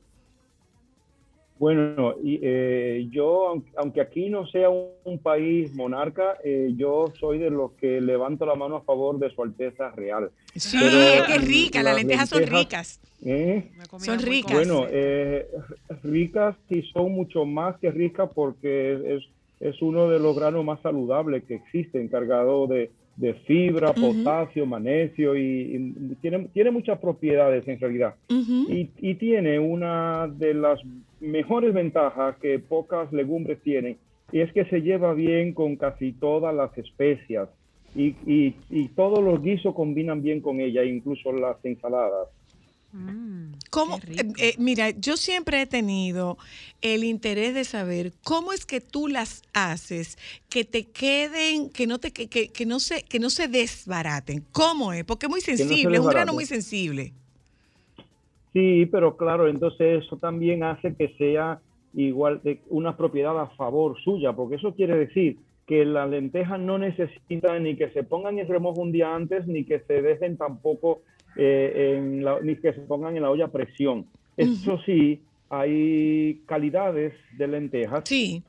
[1.60, 7.06] Bueno, y, eh, yo, aunque- aunque aquí no sea un, un país monarca, eh, yo
[7.20, 10.30] soy de los que levanto la mano a favor de Su Alteza Real.
[10.56, 13.00] Sí, Pero, es que es rica, las las lentejas son ricas.
[13.26, 13.72] ¿Eh?
[14.00, 14.54] Son ricas.
[14.54, 15.48] Bueno, eh,
[16.04, 19.24] ricas sí son mucho más que ricas porque es,
[19.60, 23.88] es uno de los granos más saludables que existen, cargado de, de fibra,
[24.24, 25.42] potasio, magnesio y,
[25.76, 28.16] y tiene, tiene muchas propiedades en realidad.
[28.72, 30.80] Y, y tiene una de las
[31.20, 33.98] mejores ventajas que pocas legumbres tienen,
[34.32, 37.50] y es que se lleva bien con casi todas las especias.
[37.96, 42.28] Y, y- y todos los guisos combinan bien con ella, incluso las ensaladas.
[43.70, 43.98] ¿Cómo?
[44.08, 46.38] Eh, eh, mira, yo siempre he tenido
[46.82, 50.18] el interés de saber cómo es que tú las haces
[50.50, 54.44] que te queden, que no te, que, que- que no se, que no se desbaraten.
[54.52, 55.04] ¿Cómo es?
[55.04, 57.14] Porque es muy no sensible, es un grano muy sensible.
[58.54, 61.60] Sí, pero claro, entonces eso también hace que sea
[61.94, 65.38] igual de una propiedad a favor suya, porque eso quiere decir
[65.68, 69.66] que las lentejas no necesitan ni que se pongan en remojo un día antes, ni
[69.66, 71.02] que se dejen tampoco,
[71.38, 74.06] eh, en la- ni que se pongan en la olla a presión.
[74.36, 78.04] Eso sí, hay calidades de lentejas.
[78.06, 78.44] Sí.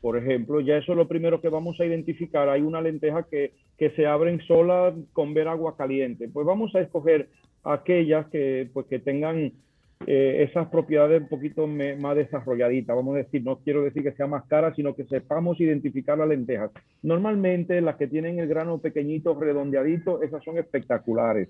[0.00, 2.48] Por ejemplo, ya eso es lo primero que vamos a identificar.
[2.48, 6.28] Hay una lenteja que, que se abren sola con ver agua caliente.
[6.28, 7.28] Pues vamos a escoger
[7.64, 9.52] aquellas que, pues, que tengan
[10.06, 12.94] eh, esas propiedades un poquito me- más desarrolladitas.
[12.96, 16.28] Vamos a decir, no quiero decir que sea más cara, sino que sepamos identificar las
[16.28, 16.70] lentejas.
[17.02, 21.48] Normalmente las que tienen el grano pequeñito, redondeadito, esas son espectaculares.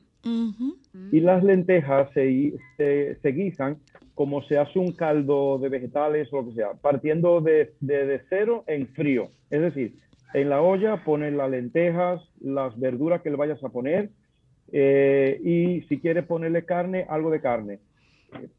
[1.13, 3.77] Y las lentejas se, se, se guisan
[4.15, 8.21] como se hace un caldo de vegetales o lo que sea, partiendo de, de, de
[8.29, 9.29] cero en frío.
[9.51, 9.95] Es decir,
[10.35, 14.11] en la olla pones las lentejas, las verduras que le vayas a poner
[14.73, 17.79] eh, y si quieres ponerle carne, algo de carne.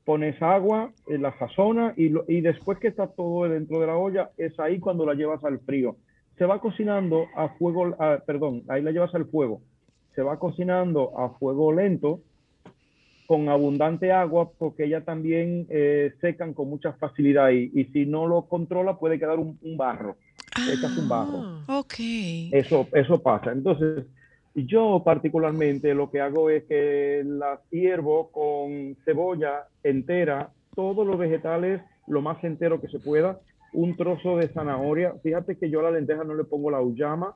[0.03, 3.97] Pones agua, eh, la sazona y, lo- y después que está todo dentro de la
[3.97, 5.97] olla, es ahí cuando la llevas al frío.
[6.37, 9.61] Se va cocinando a fuego, ah, perdón, ahí la llevas al fuego.
[10.15, 12.21] Se va cocinando a fuego lento
[13.27, 18.25] con abundante agua porque ellas también eh, secan con mucha facilidad y, y si no
[18.25, 20.17] lo controla puede quedar un, un barro.
[20.65, 21.63] Le echas un barro.
[21.67, 21.93] Ok.
[22.51, 23.51] Eso, eso pasa.
[23.51, 24.05] Entonces,
[24.65, 31.81] yo particularmente lo que hago es que las hiervo con cebolla entera, todos los vegetales,
[32.07, 33.39] lo más entero que se pueda,
[33.73, 35.13] un trozo de zanahoria.
[35.23, 37.35] Fíjate que yo a la lenteja no le pongo la uyama,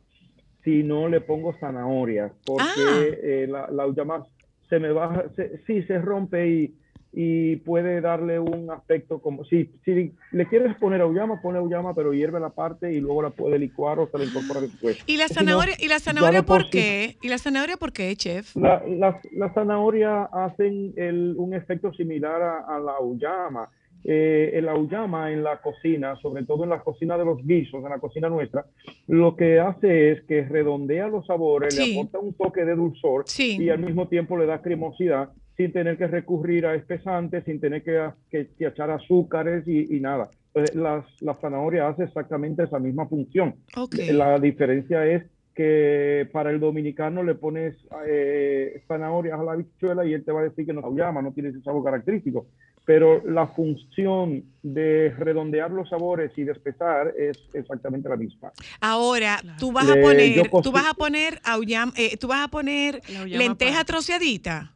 [0.63, 4.28] sino le pongo zanahorias, porque eh, la, la uyama
[4.69, 6.76] se me baja, se- sí se rompe y,
[7.16, 12.11] y puede darle un aspecto como, si, si le quieres poner auyama, pone auyama, pero
[12.14, 14.97] hierve la parte y luego la puede licuar o se la incorpora después.
[15.05, 17.18] ¿Y la Si no, zanahoria, ¿y la zanahoria por por sí- qué?
[17.22, 18.55] ¿Y la zanahoria por qué, chef?
[18.55, 23.70] La, las las zanahorias hacen el- un efecto similar a, a la auyama.
[24.05, 27.89] Eh, el auyama en la cocina, sobre todo en la cocina de los guisos, en
[27.89, 28.66] la cocina nuestra,
[29.07, 31.93] lo que hace es que redondea los sabores, Sí.
[31.93, 33.55] le aporta un toque de dulzor Sí.
[33.61, 37.84] y al mismo tiempo le da cremosidad sin tener que recurrir a espesantes, sin tener
[37.84, 40.30] que, que- que echar azúcares y, y nada.
[40.74, 43.56] Las, la zanahoria hace exactamente esa misma función.
[43.76, 43.95] Ok.
[44.12, 45.24] La diferencia es
[45.56, 47.76] que para el dominicano le pones
[48.08, 51.32] eh, zanahorias a la bichuela y él te va a decir que no llama, no
[51.32, 52.47] tiene ese sabor característico.
[52.86, 58.51] Pero la función de redondear los sabores y de espesar es exactamente la misma.
[58.82, 62.47] Ahora, tú vas a Le- poner, tú vas a poner auyam- eh, tú vas a
[62.49, 64.72] poner lenteja troceadita.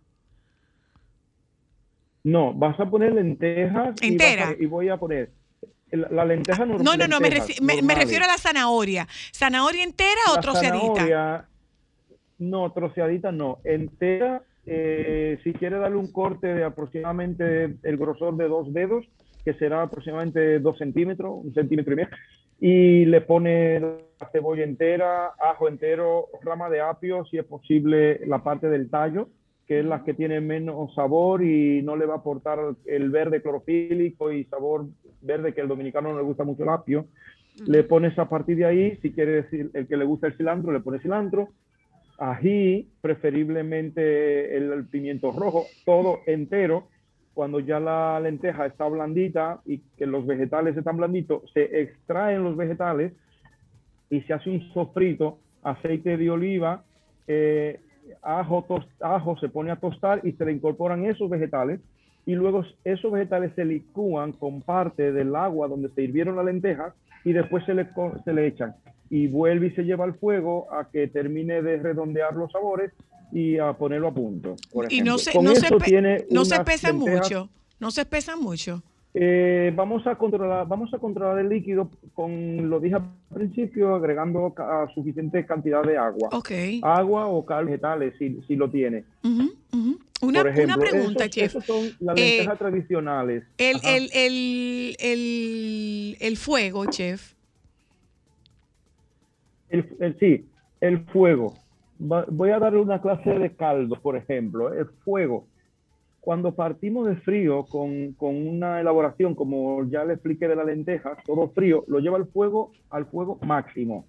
[2.28, 4.50] No, vas a poner lentejas y, Entera.
[4.50, 5.30] a- y voy a poner
[5.92, 6.84] la, la lenteja normal.
[6.84, 7.30] No, no, no, me,
[7.62, 9.08] me- me refiero a la zanahoria.
[9.34, 10.86] ¿Zanahoria entera o troceadita?
[10.96, 11.46] zanahoria,
[12.40, 13.60] no, troceadita no.
[13.64, 19.06] Entera, eh, si quiere darle un corte de aproximadamente el grosor de dos dedos,
[19.46, 22.10] que será aproximadamente dos centímetros, un centímetro y medio,
[22.60, 28.44] y le pone la cebolla entera, ajo entero, rama de apio, si es posible la
[28.44, 29.30] parte del tallo,
[29.68, 33.42] que es la que tiene menos sabor y no le va a aportar el verde
[33.42, 34.86] clorofílico y sabor
[35.22, 37.08] verde que al dominicano no le gusta mucho el apio.
[37.66, 40.72] Le pones a partir de ahí, si quiere decir el que le gusta el cilantro,
[40.72, 41.50] le pone cilantro,
[42.18, 46.88] ají, preferiblemente el, el pimiento rojo, todo entero.
[47.34, 52.56] Cuando ya la lenteja está blandita y que los vegetales están blanditos, se extraen los
[52.56, 53.14] vegetales
[54.10, 56.84] y se hace un sofrito, aceite de oliva,
[57.28, 57.82] eh,
[58.22, 61.80] ajo, tos- ajo se pone a tostar y se le incorporan esos vegetales
[62.26, 66.94] y luego esos vegetales se licúan con parte del agua donde se hirvieron las lentejas
[67.24, 68.76] y después se le, co- se le echan
[69.10, 72.92] y vuelve y se lleva al fuego a que termine de redondear los sabores
[73.32, 74.56] y a ponerlo a punto.
[74.72, 76.56] por Y no se, no se, tiene no se
[76.96, 77.50] lentejas- mucho.
[77.80, 78.82] No se pesan mucho.
[79.20, 84.54] Eh, vamos a controlar, vamos a controlar el líquido con, lo dije al principio, agregando
[84.94, 86.30] suficiente cantidad de agua.
[86.34, 86.52] Ok.
[86.84, 89.04] Agua o cal vegetales, si, si lo tiene.
[90.22, 91.46] Una, Por ejemplo, una pregunta, esos, chef.
[91.46, 93.44] esos son las Eh, lentejas tradicionales.
[93.58, 97.34] El, el, el, el, el fuego, chef.
[99.70, 100.46] El, el- sí,
[100.82, 101.54] el fuego.
[102.00, 104.74] Va- voy a darle una clase de caldo, por ejemplo.
[104.74, 105.46] El fuego.
[106.28, 111.16] Cuando partimos de frío con, con una elaboración, como ya le expliqué de la lenteja,
[111.26, 114.06] todo frío, lo lleva al fuego, al fuego máximo,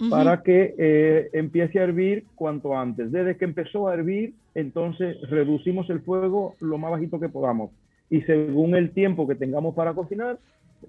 [0.00, 0.08] Ujú.
[0.08, 3.12] para que eh, empiece a hervir cuanto antes.
[3.12, 7.72] Desde que empezó a hervir, entonces reducimos el fuego lo más bajito que podamos.
[8.08, 10.38] Y según el tiempo que tengamos para cocinar,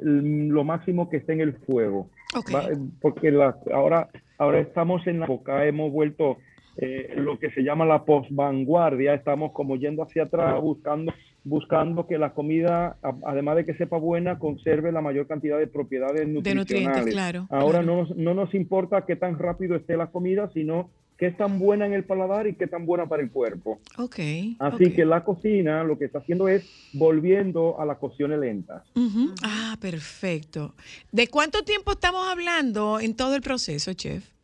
[0.02, 2.08] mm, lo máximo que esté en el fuego.
[2.34, 2.56] Ok.
[2.56, 2.70] Va-
[3.02, 6.38] porque la- ahora, ahora estamos en la época, hemos vuelto
[6.78, 11.14] eh, lo que se llama la posvanguardia, estamos como yendo hacia atrás buscando,
[11.44, 15.68] buscando que la comida, a- además de que sepa buena, conserve la mayor cantidad de
[15.68, 16.58] propiedades De nutricionales.
[16.86, 17.48] nutrientes, claro.
[17.50, 17.86] Ahora claro.
[17.86, 21.60] no, nos, no nos importa qué tan rápido esté la comida, sino qué es tan
[21.60, 23.80] buena en el paladar y qué tan buena para el cuerpo.
[23.98, 24.20] Ok.
[24.60, 28.84] Así que la cocina lo que está haciendo es volviendo a las cocciones lentas.
[29.42, 30.76] Ah, perfecto.
[31.14, 34.35] ¿De cuánto tiempo estamos hablando en todo el proceso, chef?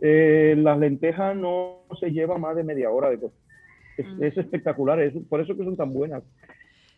[0.00, 3.42] Eh, las lentejas no se llevan más de media hora de cocina.
[3.96, 6.22] Es, es espectacular, es por eso que son tan buenas.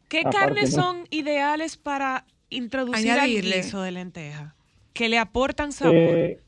[0.09, 0.83] ¿Qué Aparte, carnes ¿no?
[0.83, 3.57] son ideales para introducir al Añadirle.
[3.57, 4.55] guiso de lenteja?
[4.93, 5.95] Que le aportan sabor.
[5.95, 6.39] Eh,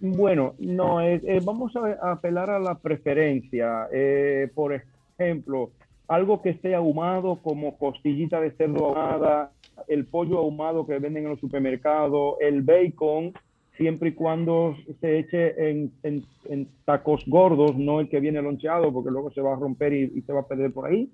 [0.00, 3.86] bueno, no, eh, eh, vamos a, a apelar a la preferencia.
[3.92, 4.72] Eh, por
[5.18, 5.70] ejemplo,
[6.08, 9.52] algo que esté ahumado como costillita de cerdo ahumada,
[9.86, 13.34] el pollo ahumado que venden en los supermercados, el bacon,
[13.80, 18.92] siempre y cuando se eche en, en- en tacos gordos, no el que viene loncheado,
[18.92, 21.08] porque luego se va a romper y, y se va a perder por ahí.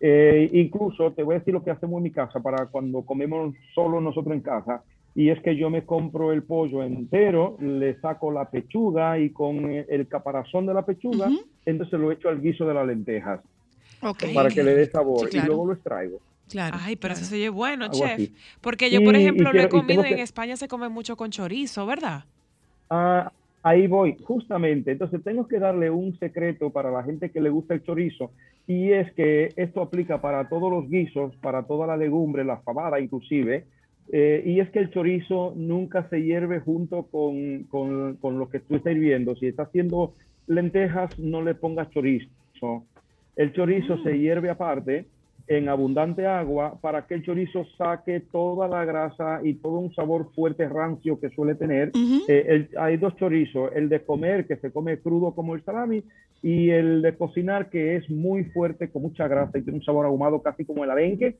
[0.00, 3.54] Eh, incluso te voy a decir lo que hacemos en mi casa para cuando comemos
[3.76, 4.82] solo nosotros en casa.
[5.14, 9.70] Y es que yo me compro el pollo entero, le saco la pechuga y con
[9.70, 11.30] el caparazón de la pechuga,
[11.64, 13.40] entonces lo echo al guiso de las lentejas
[14.02, 14.24] Ok.
[14.34, 15.44] para que le dé sabor Sí, claro.
[15.44, 16.18] y luego lo extraigo.
[16.48, 16.76] Claro.
[16.80, 17.22] Ay, pero claro.
[17.22, 18.12] eso se oye bueno, Algo chef.
[18.14, 18.34] así.
[18.60, 20.68] Porque yo, por Y- y ejemplo, lo quiero- he y comido en que- España, se
[20.68, 22.24] come mucho con chorizo, ¿verdad?
[22.90, 23.32] Ah,
[23.62, 24.92] ahí voy, justamente.
[24.92, 28.30] Entonces tengo que darle un secreto para la gente que le gusta el chorizo
[28.66, 33.00] y es que esto aplica para todos los guisos, para toda la legumbre, la fabada
[33.00, 33.64] inclusive,
[34.12, 38.60] eh, y es que el chorizo nunca se hierve junto con, con, con lo que
[38.60, 39.34] tú estás hirviendo.
[39.36, 40.12] Si estás haciendo
[40.46, 42.28] lentejas, no le pongas chorizo.
[43.36, 45.06] El chorizo se hierve aparte
[45.46, 50.32] en abundante agua para que el chorizo saque toda la grasa y todo un sabor
[50.34, 51.90] fuerte rancio que suele tener.
[52.28, 56.02] Eh, el- hay dos chorizos, el de comer que se come crudo como el salami
[56.42, 60.06] y el de cocinar que es muy fuerte con mucha grasa y tiene un sabor
[60.06, 61.36] ahumado casi como el arenque.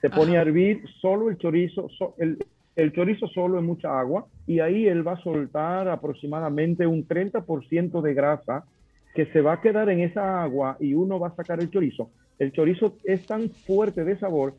[0.00, 2.38] Se pone a hervir solo el chorizo, so- el,
[2.76, 8.00] el chorizo solo en mucha agua y ahí él va a soltar aproximadamente un 30%
[8.00, 8.64] de grasa
[9.14, 12.10] que se va a quedar en esa agua y uno va a sacar el chorizo.
[12.38, 14.54] El chorizo es tan fuerte de sabor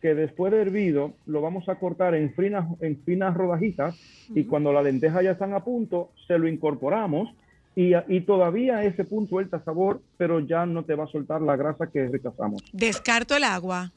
[0.00, 3.96] que después de hervido lo vamos a cortar en finas, en finas rodajitas
[4.34, 7.28] y cuando las lentejas ya están a punto, se lo incorporamos
[7.76, 11.40] y, y todavía a ese punto suelta sabor, pero ya no te va a soltar
[11.42, 12.62] la grasa que rechazamos.
[12.72, 13.90] Descarto el agua.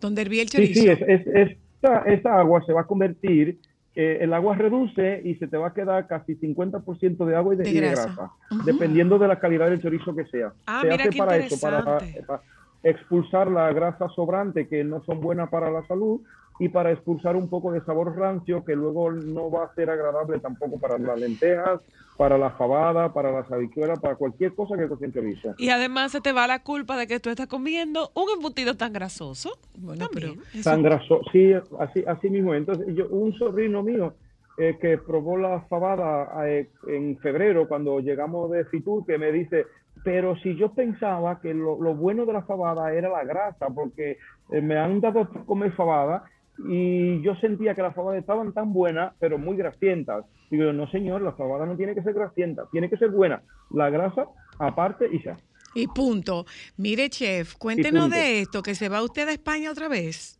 [0.00, 0.80] Donde herví el Sí, chorizo.
[0.80, 1.26] sí, es, es-
[1.76, 3.58] esta, esta agua se va a convertir,
[3.96, 7.56] eh, el agua reduce y se te va a quedar casi 50% de agua y
[7.56, 8.04] de, De y de grasa.
[8.14, 8.32] grasa,
[8.64, 10.52] dependiendo de la calidad del chorizo que sea.
[10.66, 12.22] Ah, se mira hace qué para eso, para, interesante.
[12.26, 12.42] para
[12.82, 16.20] expulsar la grasa sobrante que no son buenas para la salud
[16.58, 20.38] y para expulsar un poco de sabor rancio que luego no va a ser agradable
[20.40, 21.80] tampoco para las lentejas,
[22.16, 25.54] para la fabada, para las habichuelas, para cualquier cosa que cocine chorizo.
[25.58, 28.92] Y además se te va la culpa de que tú estás comiendo un embutido tan
[28.92, 29.58] grasoso.
[29.76, 30.40] Bueno, También.
[30.52, 32.54] pero Tan graso, sí, así, así mismo.
[32.54, 34.14] Entonces, yo, un sobrino mío
[34.56, 39.66] eh, que probó la fabada eh, en febrero, cuando llegamos de Fitur, que me dice,
[40.02, 44.16] pero si yo pensaba que lo, lo bueno de la fabada era la grasa, porque
[44.52, 46.24] eh, me han dado a comer fabada
[46.58, 50.24] y yo sentía que las fabadas estaban tan buenas, pero muy grasientas.
[50.50, 53.42] Digo, no señor, la fabada no tiene que ser grasienta, tiene que ser buena.
[53.70, 54.26] La grasa
[54.58, 55.36] aparte y ya.
[55.74, 56.46] Y punto.
[56.78, 60.38] Mire, chef, cuéntenos de esto, que se va usted a España otra vez.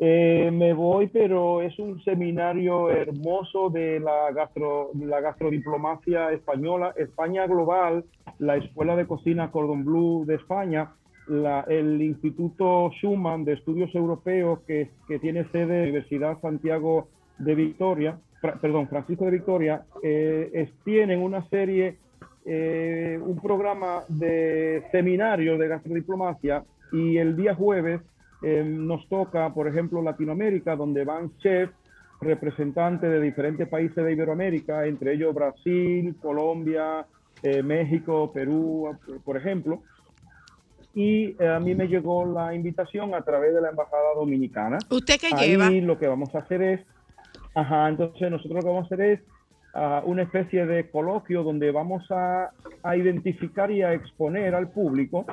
[0.00, 7.48] Eh, me voy, pero es un seminario hermoso de la, gastro, la gastrodiplomacia española, España
[7.48, 8.04] Global,
[8.38, 10.92] la Escuela de Cocina Cordon Bleu de España,
[11.28, 14.90] la- el Instituto Schumann de Estudios Europeos, que,
[15.20, 20.70] tiene sede en la Universidad Santiago de Victoria, Fra- perdón, Francisco de Victoria, eh, es-
[20.84, 21.96] tienen una serie,
[22.44, 28.00] eh, un programa de seminarios de gastrodiplomacia y el día jueves
[28.40, 31.74] eh, nos toca, por ejemplo, Latinoamérica, donde van chefs
[32.20, 37.04] representantes de diferentes países de Iberoamérica, entre ellos Brasil, Colombia,
[37.42, 39.82] eh, México, Perú, por ejemplo.
[40.98, 44.78] Y eh, a mí me llegó la invitación a través de la Embajada Dominicana.
[44.90, 45.70] ¿Usted qué Ahí lleva?
[45.70, 46.80] lo que vamos a hacer es,
[47.54, 49.20] Ajá, entonces nosotros lo que vamos a hacer es
[49.74, 52.50] ah, una especie de coloquio donde vamos a,
[52.82, 55.24] a identificar y a exponer al público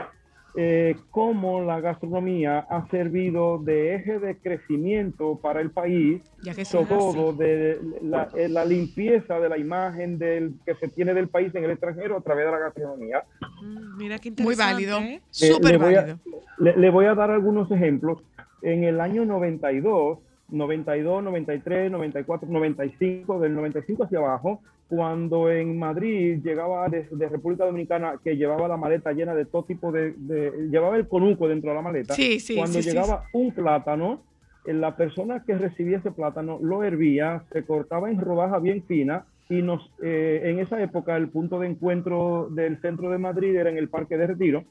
[0.58, 6.62] eh, cómo la gastronomía ha servido de eje de crecimiento para el país, Ya que
[6.62, 11.14] eso sobre todo de la, eh, la limpieza de la imagen del, que se tiene
[11.14, 13.24] del país en el extranjero a través de la gastronomía.
[13.62, 15.00] Mm, Mira qué Muy válido.
[15.00, 15.16] ¿eh?
[15.16, 16.20] Eh, Súper le voy a- válido.
[16.58, 18.20] Le, le voy a dar algunos ejemplos.
[18.62, 20.20] En el año 92,
[20.50, 27.66] 92, 93, 94, 95, del 95 hacia abajo, cuando en Madrid llegaba de, de República
[27.66, 31.72] Dominicana, que llevaba la maleta llena de todo tipo de, de- llevaba el conuco dentro
[31.72, 32.14] de la maleta.
[32.14, 34.22] Sí, sí, cuando sí, llegaba un plátano,
[34.66, 39.24] eh, la persona que recibía ese plátano lo hervía, se cortaba en rodajas bien finas
[39.50, 43.70] y nos, eh, en esa época el punto de encuentro del centro de Madrid era
[43.72, 44.64] en el Parque de Retiro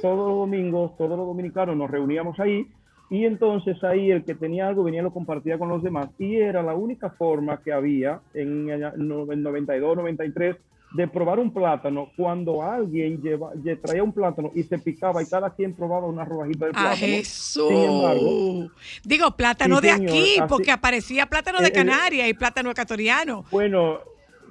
[0.00, 2.66] todos los domingos, todos los dominicanos nos reuníamos ahí
[3.12, 6.36] y entonces ahí el que tenía algo venía y lo compartía con los demás y
[6.36, 10.56] era la única forma que había en el no- en 92, 93
[10.94, 15.26] de probar un plátano cuando alguien lleva, lle- traía un plátano y se picaba y
[15.26, 16.96] cada quien probaba una rodajita del A plátano.
[16.96, 17.68] Jesús.
[17.68, 18.70] Sin embargo,
[19.04, 22.34] Digo, plátano Sí, de señor, aquí, así- porque aparecía plátano de Eh, eh, Canarias y
[22.34, 23.44] plátano ecuatoriano.
[23.50, 24.00] Bueno,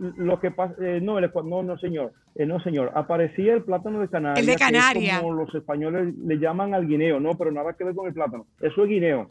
[0.02, 4.00] lo que pasa, eh, no, el no, no, señor, eh, no, señor, aparecía el plátano
[4.00, 4.40] de Canarias.
[4.40, 5.20] El de es Canarias.
[5.22, 8.48] como los españoles le llaman al guineo, no, pero nada que ver con el plátano.
[8.60, 9.30] Eso es guineo.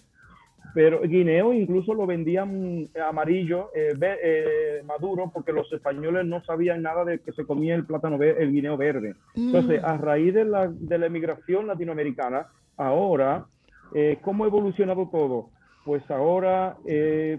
[0.74, 7.04] Pero guineo incluso lo vendían amarillo, eh, eh, maduro, porque los españoles no sabían nada
[7.04, 9.14] de que se comía el plátano, el guineo verde.
[9.34, 13.46] Entonces, a raíz de la, de la emigración latinoamericana, ahora,
[13.94, 15.50] eh, ¿cómo ha evolucionado todo?
[15.84, 17.38] Pues ahora, eh,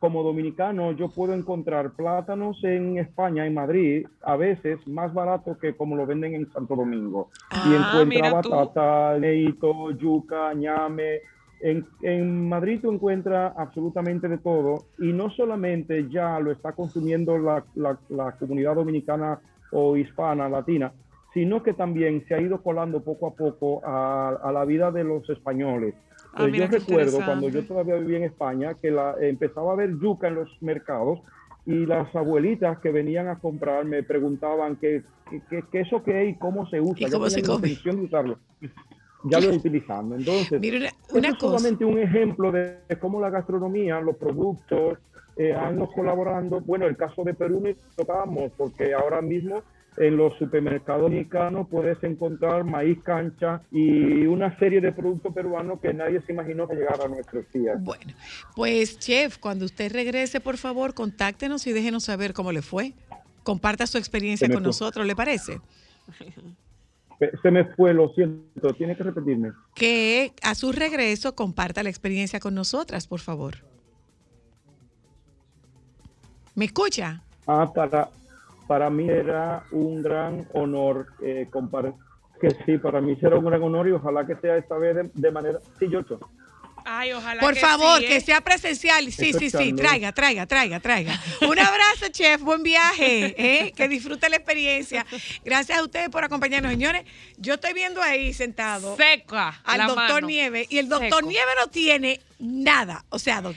[0.00, 5.74] como dominicano, yo puedo encontrar plátanos en España, en Madrid, a veces más barato que
[5.74, 7.28] como lo venden en Santo Domingo.
[7.50, 11.20] y Ah, encuentra batata, leito, yuca, ñame.
[11.60, 17.36] En, en Madrid tú encuentras absolutamente de todo y no solamente ya lo está consumiendo
[17.38, 19.40] la, la- la comunidad dominicana
[19.72, 20.92] o hispana, latina,
[21.34, 25.02] sino que también se ha ido colando poco a poco a, a la vida de
[25.04, 25.94] los españoles.
[26.38, 29.98] Ah, Eh, yo recuerdo cuando yo todavía vivía en España que la, empezaba a ver
[29.98, 31.20] yuca en los mercados
[31.66, 35.02] y las abuelitas que venían a comprar me preguntaban qué,
[35.50, 37.06] qué, qué- eso qué es y cómo se usa.
[37.08, 37.74] ¿Y cómo se tenían come?
[38.00, 38.38] de usarlo.
[39.24, 40.14] Ya lo utilizando.
[40.14, 41.58] Entonces, Mira, una, eso una es cosa.
[41.58, 44.98] solamente un ejemplo de cómo la gastronomía, los productos
[45.36, 46.60] eh, han colaborando.
[46.60, 47.62] Bueno, el caso de Perú
[47.96, 49.62] tocamos, porque ahora mismo
[49.98, 55.92] en los supermercados mexicanos puedes encontrar maíz cancha y una serie de productos peruanos que
[55.92, 57.82] nadie se imaginó que llegara a nuestros días.
[57.82, 58.12] Bueno,
[58.54, 62.92] pues chef, cuando usted regrese, por favor, contáctenos y déjenos saber cómo le fue.
[63.42, 64.66] Comparta su experiencia con fue.
[64.66, 65.60] nosotros, ¿le parece?
[67.42, 69.52] Se me fue, lo siento, tiene que repetirme.
[69.74, 73.56] Que a su regreso comparta la experiencia con nosotras, por favor.
[76.54, 77.22] ¿Me escucha?
[77.46, 78.08] Ah, para,
[78.68, 81.94] para mí era un gran honor eh, compar-
[82.40, 85.10] que sí, para mí será un gran honor y ojalá que sea esta vez de,
[85.12, 85.58] de manera...
[85.80, 86.02] Sí, yo
[86.90, 88.08] Ay, ojalá Por que favor, sí, ¿eh?
[88.08, 89.12] que sea presencial.
[89.12, 91.20] Sí, sí, sí, traiga, traiga, traiga, traiga.
[91.42, 93.72] Un abrazo, chef, buen viaje, ¿eh?
[93.76, 95.04] que disfrute la experiencia.
[95.44, 97.04] Gracias a ustedes por acompañarnos, señores.
[97.36, 99.60] Yo estoy viendo ahí sentado Seca.
[99.64, 100.22] al la doctor.
[100.22, 101.28] Nieve y el doctor Seco.
[101.28, 103.04] Nieve no tiene nada.
[103.10, 103.56] O sea, doc-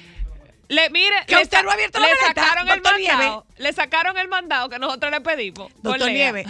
[0.72, 3.14] Le, mire, Que le, usted no ha abierto la le maleta, sacaron el Nieve.
[3.18, 3.46] mandado.
[3.58, 5.70] Le sacaron el mandado que nosotros le pedimos.
[5.82, 6.10] doctor.
[6.10, 6.46] Nieve.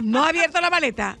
[0.00, 1.18] ¿No ha abierto la maleta?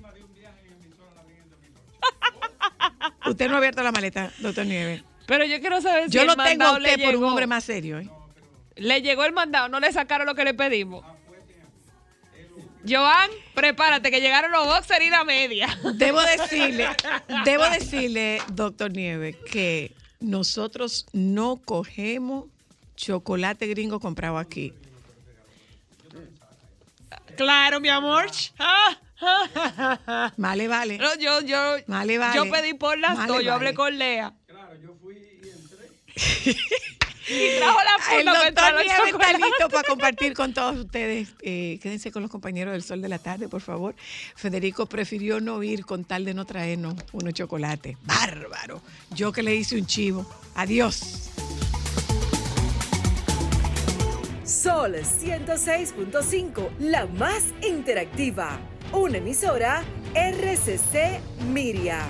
[3.26, 5.04] Usted no ha abierto la maleta, doctor Nieve.
[5.26, 7.64] Pero yo quiero saber si Yo el lo tengo a usted por un hombre más
[7.64, 7.98] serio.
[7.98, 8.08] ¿eh?
[8.76, 11.04] Le llegó el mandado, no le sacaron lo que le pedimos.
[12.88, 15.68] Joan, prepárate que llegaron los boxers y la media.
[15.96, 16.88] Debo decirle,
[17.44, 22.46] debo decirle, doctor Nieve, que nosotros no cogemos
[22.96, 24.72] chocolate gringo comprado aquí.
[27.36, 28.26] Claro, mi amor.
[28.58, 28.98] Ah,
[30.36, 30.98] Vale, vale.
[30.98, 32.36] No, yo, yo, Vale, vale.
[32.36, 33.76] yo pedí por las Vale, dos, yo hablé vale.
[33.76, 34.34] con Lea.
[36.44, 36.56] y
[37.58, 41.28] trajo la El para entrar doctor al Nieve está listo para compartir con todos ustedes.
[41.42, 43.94] Eh, quédense con los compañeros del Sol de la Tarde, por favor.
[44.34, 47.96] Federico prefirió no ir con tal de no traernos unos chocolates.
[48.02, 48.82] Bárbaro.
[49.14, 50.26] Yo que le hice un chivo.
[50.54, 51.30] Adiós.
[54.44, 58.58] Sol 106.5, la más interactiva.
[58.92, 59.84] Una emisora
[60.14, 61.20] RCC
[61.52, 62.04] Miria.